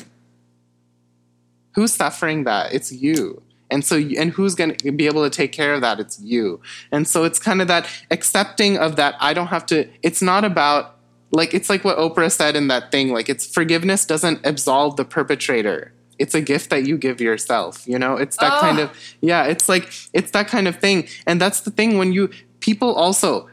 [1.75, 2.73] Who's suffering that?
[2.73, 3.43] It's you.
[3.71, 6.01] And so and who's going to be able to take care of that?
[6.01, 6.61] It's you.
[6.91, 10.45] And so it's kind of that accepting of that i don't have to it's not
[10.45, 10.97] about
[11.33, 15.05] like it's like what oprah said in that thing like it's forgiveness doesn't absolve the
[15.05, 18.17] perpetrator it's a gift that you give yourself you know?
[18.17, 18.61] It's that oh.
[18.61, 18.89] kind of
[19.21, 21.09] yeah it's like it's that kind of thing.
[21.27, 22.31] And that's the thing when you
[22.61, 23.49] people also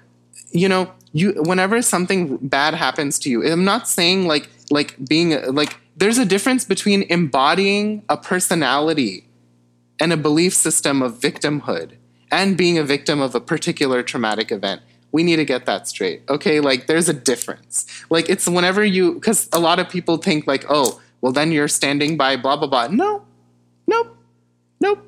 [0.51, 5.29] you know you whenever something bad happens to you i'm not saying like like being
[5.53, 9.25] like there's a difference between embodying a personality
[9.99, 11.93] and a belief system of victimhood
[12.31, 14.81] and being a victim of a particular traumatic event.
[15.11, 16.59] We need to get that straight okay?
[16.59, 17.87] Like there's a difference.
[18.09, 21.67] Like it's whenever you because a lot of people think like oh well, then you're
[21.67, 22.87] standing by blah, blah, blah.
[22.87, 23.23] No,
[23.87, 24.15] nope,
[24.79, 25.03] nope.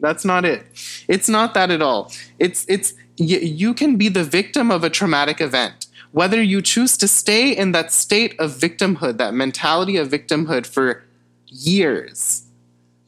[0.00, 0.66] That's not it.
[1.08, 2.10] It's not that at all.
[2.38, 5.86] It's, it's, y- you can be the victim of a traumatic event.
[6.10, 11.04] Whether you choose to stay in that state of victimhood, that mentality of victimhood for
[11.46, 12.44] years,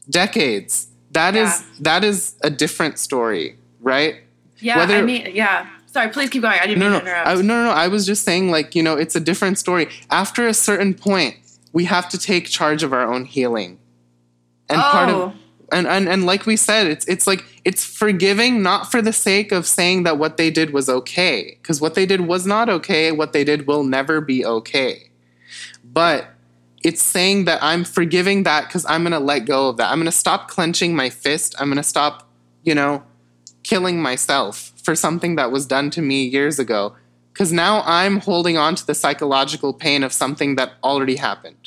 [0.09, 1.43] decades, that yeah.
[1.43, 4.15] is that is a different story, right?
[4.59, 5.69] Yeah, Whether, I mean, yeah.
[5.87, 6.59] Sorry, please keep going.
[6.59, 7.71] I didn't no, mean no, I, no, no, no.
[7.71, 9.87] I was just saying, like, you know, it's a different story.
[10.09, 11.37] After a certain point,
[11.75, 13.77] we have to take charge of our own healing.
[14.69, 14.91] And oh.
[14.91, 15.33] part of oh.
[15.73, 19.51] and, and and like we said, it's it's like it's forgiving not for the sake
[19.51, 23.11] of saying that what they did was okay, because what they did was not okay,
[23.11, 25.11] what they did will never be okay.
[25.83, 26.29] But
[26.81, 29.91] it's saying that I'm forgiving that because I'm gonna let go of that.
[29.91, 31.55] I'm gonna stop clenching my fist.
[31.59, 32.25] I'm gonna stop,
[32.63, 33.03] you know,
[33.63, 36.95] killing myself for something that was done to me years ago
[37.35, 41.64] because now I'm holding on to the psychological pain of something that already happened.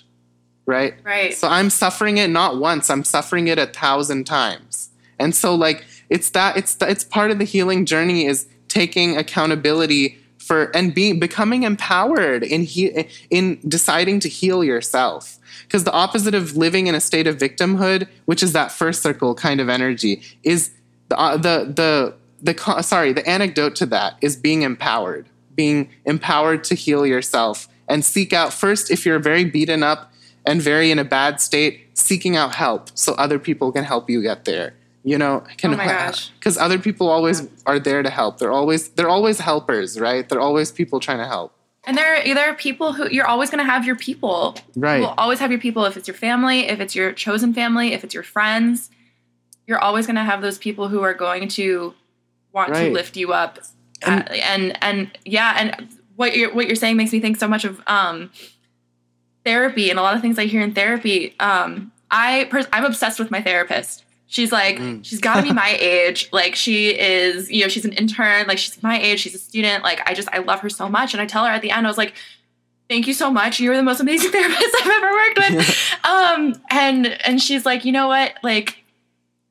[0.69, 0.95] Right?
[1.03, 1.35] Right.
[1.35, 4.91] So I'm suffering it not once, I'm suffering it a thousand times.
[5.19, 10.19] And so like it's that it's it's part of the healing journey is taking accountability
[10.39, 16.35] for and being becoming empowered in he, in deciding to heal yourself because the opposite
[16.35, 20.23] of living in a state of victimhood which is that first circle kind of energy
[20.43, 20.71] is
[21.09, 22.15] the uh, the the
[22.55, 28.05] the sorry the anecdote to that is being empowered being empowered to heal yourself and
[28.05, 30.13] seek out first if you're very beaten up
[30.49, 31.75] and very in a bad state
[32.07, 34.69] seeking out help so other people can help you get there
[35.05, 38.53] you know can oh my gosh because other people always are there to help they're
[38.61, 41.53] always they're always helpers right they're always people trying to help
[41.87, 44.57] and there, are, there are people who you're always going to have your people.
[44.77, 44.99] Right.
[45.01, 48.05] You'll always have your people if it's your family, if it's your chosen family, if
[48.05, 48.91] it's your friends.
[49.67, 51.95] You're always going to have those people who are going to
[52.53, 52.89] want Right.
[52.89, 53.59] to lift you up.
[54.07, 57.49] And- Uh, and and yeah, and what you're what you're saying makes me think so
[57.49, 58.31] much of um,
[59.45, 61.35] therapy and a lot of things I hear in therapy.
[61.41, 64.05] Um, I pers- I'm obsessed with my therapist.
[64.27, 65.01] She's like, Mm.
[65.05, 66.29] she's got to be my age.
[66.33, 68.47] Like she is, you know, she's an intern.
[68.47, 69.21] Like she's my age.
[69.21, 69.83] She's a student.
[69.85, 71.15] Like I just, I love her so much.
[71.15, 72.15] And I tell her at the end, I was like,
[72.89, 73.61] thank you so much.
[73.61, 75.95] You're the most amazing therapist I've ever worked with.
[76.05, 78.35] um, and and she's like, you know what?
[78.43, 78.83] Like,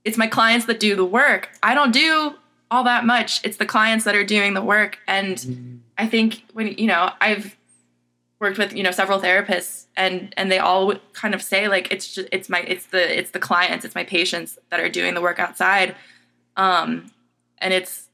[0.03, 1.49] it's my clients that do the work.
[1.64, 2.34] I don't do
[2.72, 3.39] all that much.
[3.43, 4.99] It's the clients that are doing the work.
[5.07, 7.55] And I think when you know, I've
[8.39, 12.14] worked with you know several therapists, and and they all kind of say like it's
[12.14, 15.22] just it's my it's the it's the clients, it's my patients that are doing the
[15.22, 15.95] work outside,
[16.55, 17.11] um,
[17.59, 18.07] and it's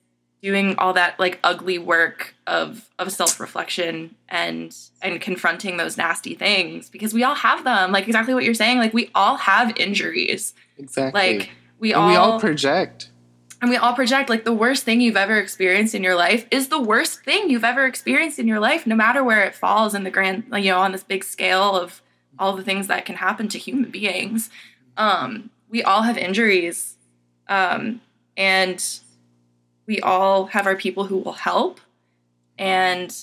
[0.43, 6.35] doing all that like ugly work of of self reflection and and confronting those nasty
[6.35, 7.91] things because we all have them.
[7.91, 8.77] Like exactly what you're saying.
[8.77, 10.53] Like we all have injuries.
[10.77, 13.09] exactly Like we and all we all project
[13.63, 16.67] and we all project like the worst thing you've ever experienced in your life is
[16.67, 20.03] the worst thing you've ever experienced in your life, no matter where it falls in
[20.03, 22.01] the grand, you know, on this big scale of
[22.37, 24.49] all the things that can happen to human beings.
[24.97, 26.97] Um, we all have injuries,
[27.47, 28.01] um,
[28.35, 28.83] and
[29.85, 31.79] we all have our people who will help.
[32.57, 33.15] And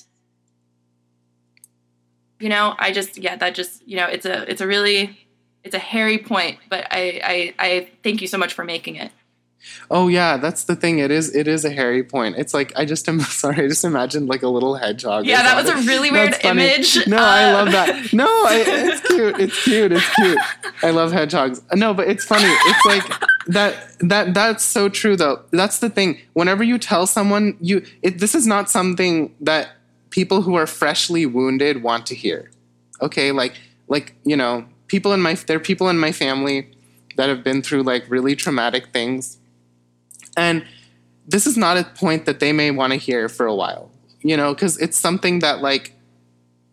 [2.39, 5.19] you know, I just yeah, that just you know, it's a it's a really
[5.65, 9.12] it's a hairy point, but I I, I thank you so much for making it.
[9.91, 10.99] Oh yeah, that's the thing.
[11.01, 11.35] It is.
[11.35, 12.37] It is a hairy point.
[12.39, 13.65] It's like I just am sorry.
[13.65, 15.27] I just imagined like a little hedgehog.
[15.27, 17.07] Yeah, that was a really weird image.
[17.07, 18.12] No, I Uh, love that.
[18.12, 19.39] No, I, it's cute.
[19.41, 19.93] It's cute.
[19.93, 20.39] It's cute.
[20.82, 21.61] I love hedgehogs.
[21.74, 22.49] No, but it's funny.
[22.49, 23.05] It's like
[23.49, 23.74] that.
[24.01, 25.43] That that's so true though.
[25.51, 26.19] That's the thing.
[26.32, 29.73] Whenever you tell someone you, it, this is not something that
[30.09, 32.51] people who are freshly wounded want to hear.
[33.03, 33.55] Okay, like
[33.89, 36.70] like you know, people in my there are people in my family
[37.16, 39.37] that have been through like really traumatic things
[40.41, 40.65] and
[41.29, 43.91] this is not a point that they may want to hear for a while,
[44.23, 45.93] you know, because it's something that, like,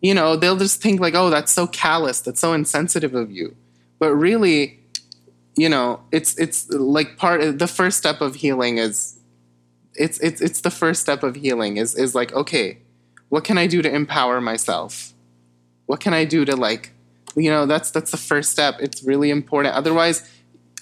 [0.00, 3.54] you know, they'll just think, like, oh, that's so callous, that's so insensitive of you.
[3.98, 4.80] But really,
[5.54, 9.18] you know, it's it's like part of the first step of healing is
[9.94, 12.78] it's it's it's the first step of healing is is like, okay,
[13.28, 15.12] what can I do to empower myself?
[15.86, 16.92] What can I do to like,
[17.36, 18.76] you know, that's that's the first step.
[18.80, 19.74] It's really important.
[19.74, 20.28] Otherwise,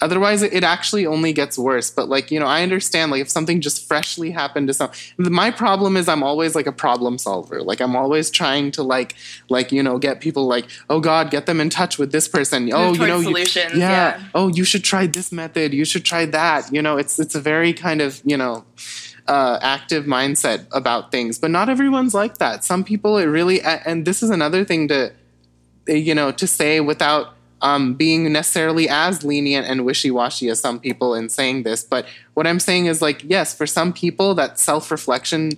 [0.01, 1.91] otherwise it, actually only gets worse.
[1.91, 5.51] But like you know i understand like if something just freshly happened to some my
[5.51, 7.63] problem is i'm always like a problem solver.
[7.63, 9.15] Like i'm always trying to like
[9.49, 12.71] like you know get people like oh god get them in touch with this person.
[12.73, 13.35] Oh you know you-
[13.79, 13.91] yeah.
[13.91, 14.23] yeah.
[14.35, 15.73] oh you should try this method.
[15.73, 16.73] You should try that.
[16.73, 18.65] You know it's it's a very kind of you know
[19.29, 21.39] uh, active mindset about things.
[21.39, 22.65] But not everyone's like that.
[22.65, 25.13] Some people it really and this is another thing to
[25.89, 31.15] you know to say without um, being necessarily as lenient and wishy-washy as some people
[31.15, 35.53] in saying this but what i'm saying is like yes for some people that self-reflection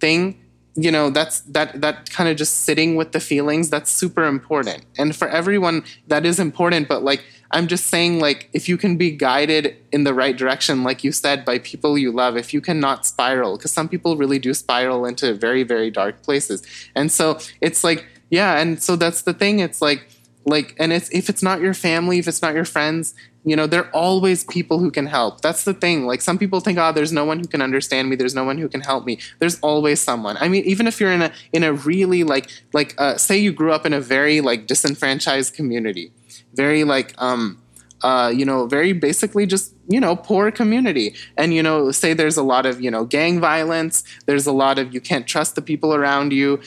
[0.00, 0.38] thing
[0.76, 4.84] you know that's that that kind of just sitting with the feelings that's super important.
[4.98, 8.96] And for everyone that is important but like i'm just saying like if you can
[8.96, 12.60] be guided in the right direction like you said by people you love if you
[12.60, 16.62] cannot spiral because some people really do spiral into very very dark places.
[16.94, 20.08] And so it's like yeah and so that's the thing it's like
[20.46, 23.14] like and it's if it's not your family if it's not your friends
[23.46, 25.40] you know there are always people who can help.
[25.40, 26.04] That's the thing.
[26.04, 28.16] Like some people think oh there's no one who can understand me.
[28.16, 29.20] There's no one who can help me.
[29.38, 30.36] There's always someone.
[30.40, 33.52] I mean even if you're in a in a really like like uh, say you
[33.52, 36.12] grew up in a very like disenfranchised community
[36.54, 37.62] very like um
[38.02, 41.14] uh, you know, very basically just, you know, poor community.
[41.36, 44.78] And, you know, say there's a lot of, you know, gang violence, there's a lot
[44.78, 46.60] of you can't trust the people around you.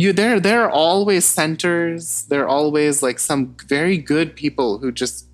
[0.00, 4.90] You there there are always centers, there are always like some very good people who
[4.92, 5.26] just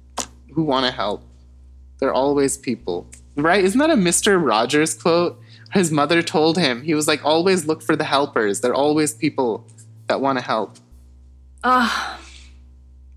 [0.55, 1.22] who want to help.
[2.01, 3.06] There are always people.
[3.36, 3.62] right?
[3.64, 5.40] Isn't that a Mister Rogers quote?
[5.72, 8.60] His mother told him he was like, always look for the helpers.
[8.60, 9.66] They're always people
[10.09, 10.78] that want to help.
[11.62, 12.18] Ah,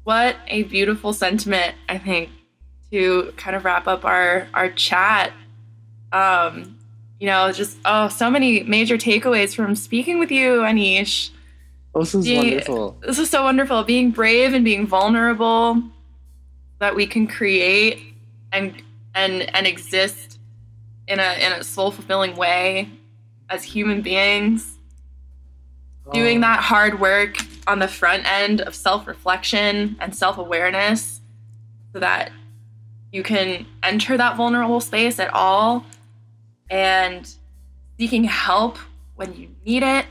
[0.04, 1.76] what a beautiful sentiment!
[1.88, 2.30] I think
[2.92, 5.32] to kind of wrap up our our chat.
[6.12, 6.78] Um,
[7.20, 11.32] you know, just oh, so many major takeaways from speaking with you, Anish.
[11.96, 12.98] This is Being- wonderful.
[13.02, 13.84] This is so wonderful.
[13.84, 15.82] Being brave and being vulnerable,
[16.80, 18.14] that we can create
[18.52, 18.82] and
[19.16, 20.40] and and exist
[21.08, 22.90] in a in a soul fulfilling way
[23.50, 24.78] as human beings.
[26.14, 26.42] Doing Oh.
[26.42, 27.38] that hard work
[27.68, 31.22] on the front end of self reflection and self awareness,
[31.94, 32.32] so that
[33.12, 35.86] you can enter that vulnerable space at all,
[36.70, 37.28] and
[37.98, 38.78] seeking help
[39.16, 40.06] when you need it.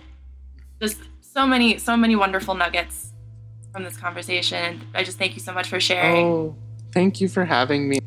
[0.82, 0.98] Just
[1.38, 3.12] so many, so many wonderful nuggets
[3.72, 4.84] from this conversation.
[4.92, 6.26] I just thank you so much for sharing.
[6.26, 6.56] Oh,
[6.90, 8.00] thank you for having me.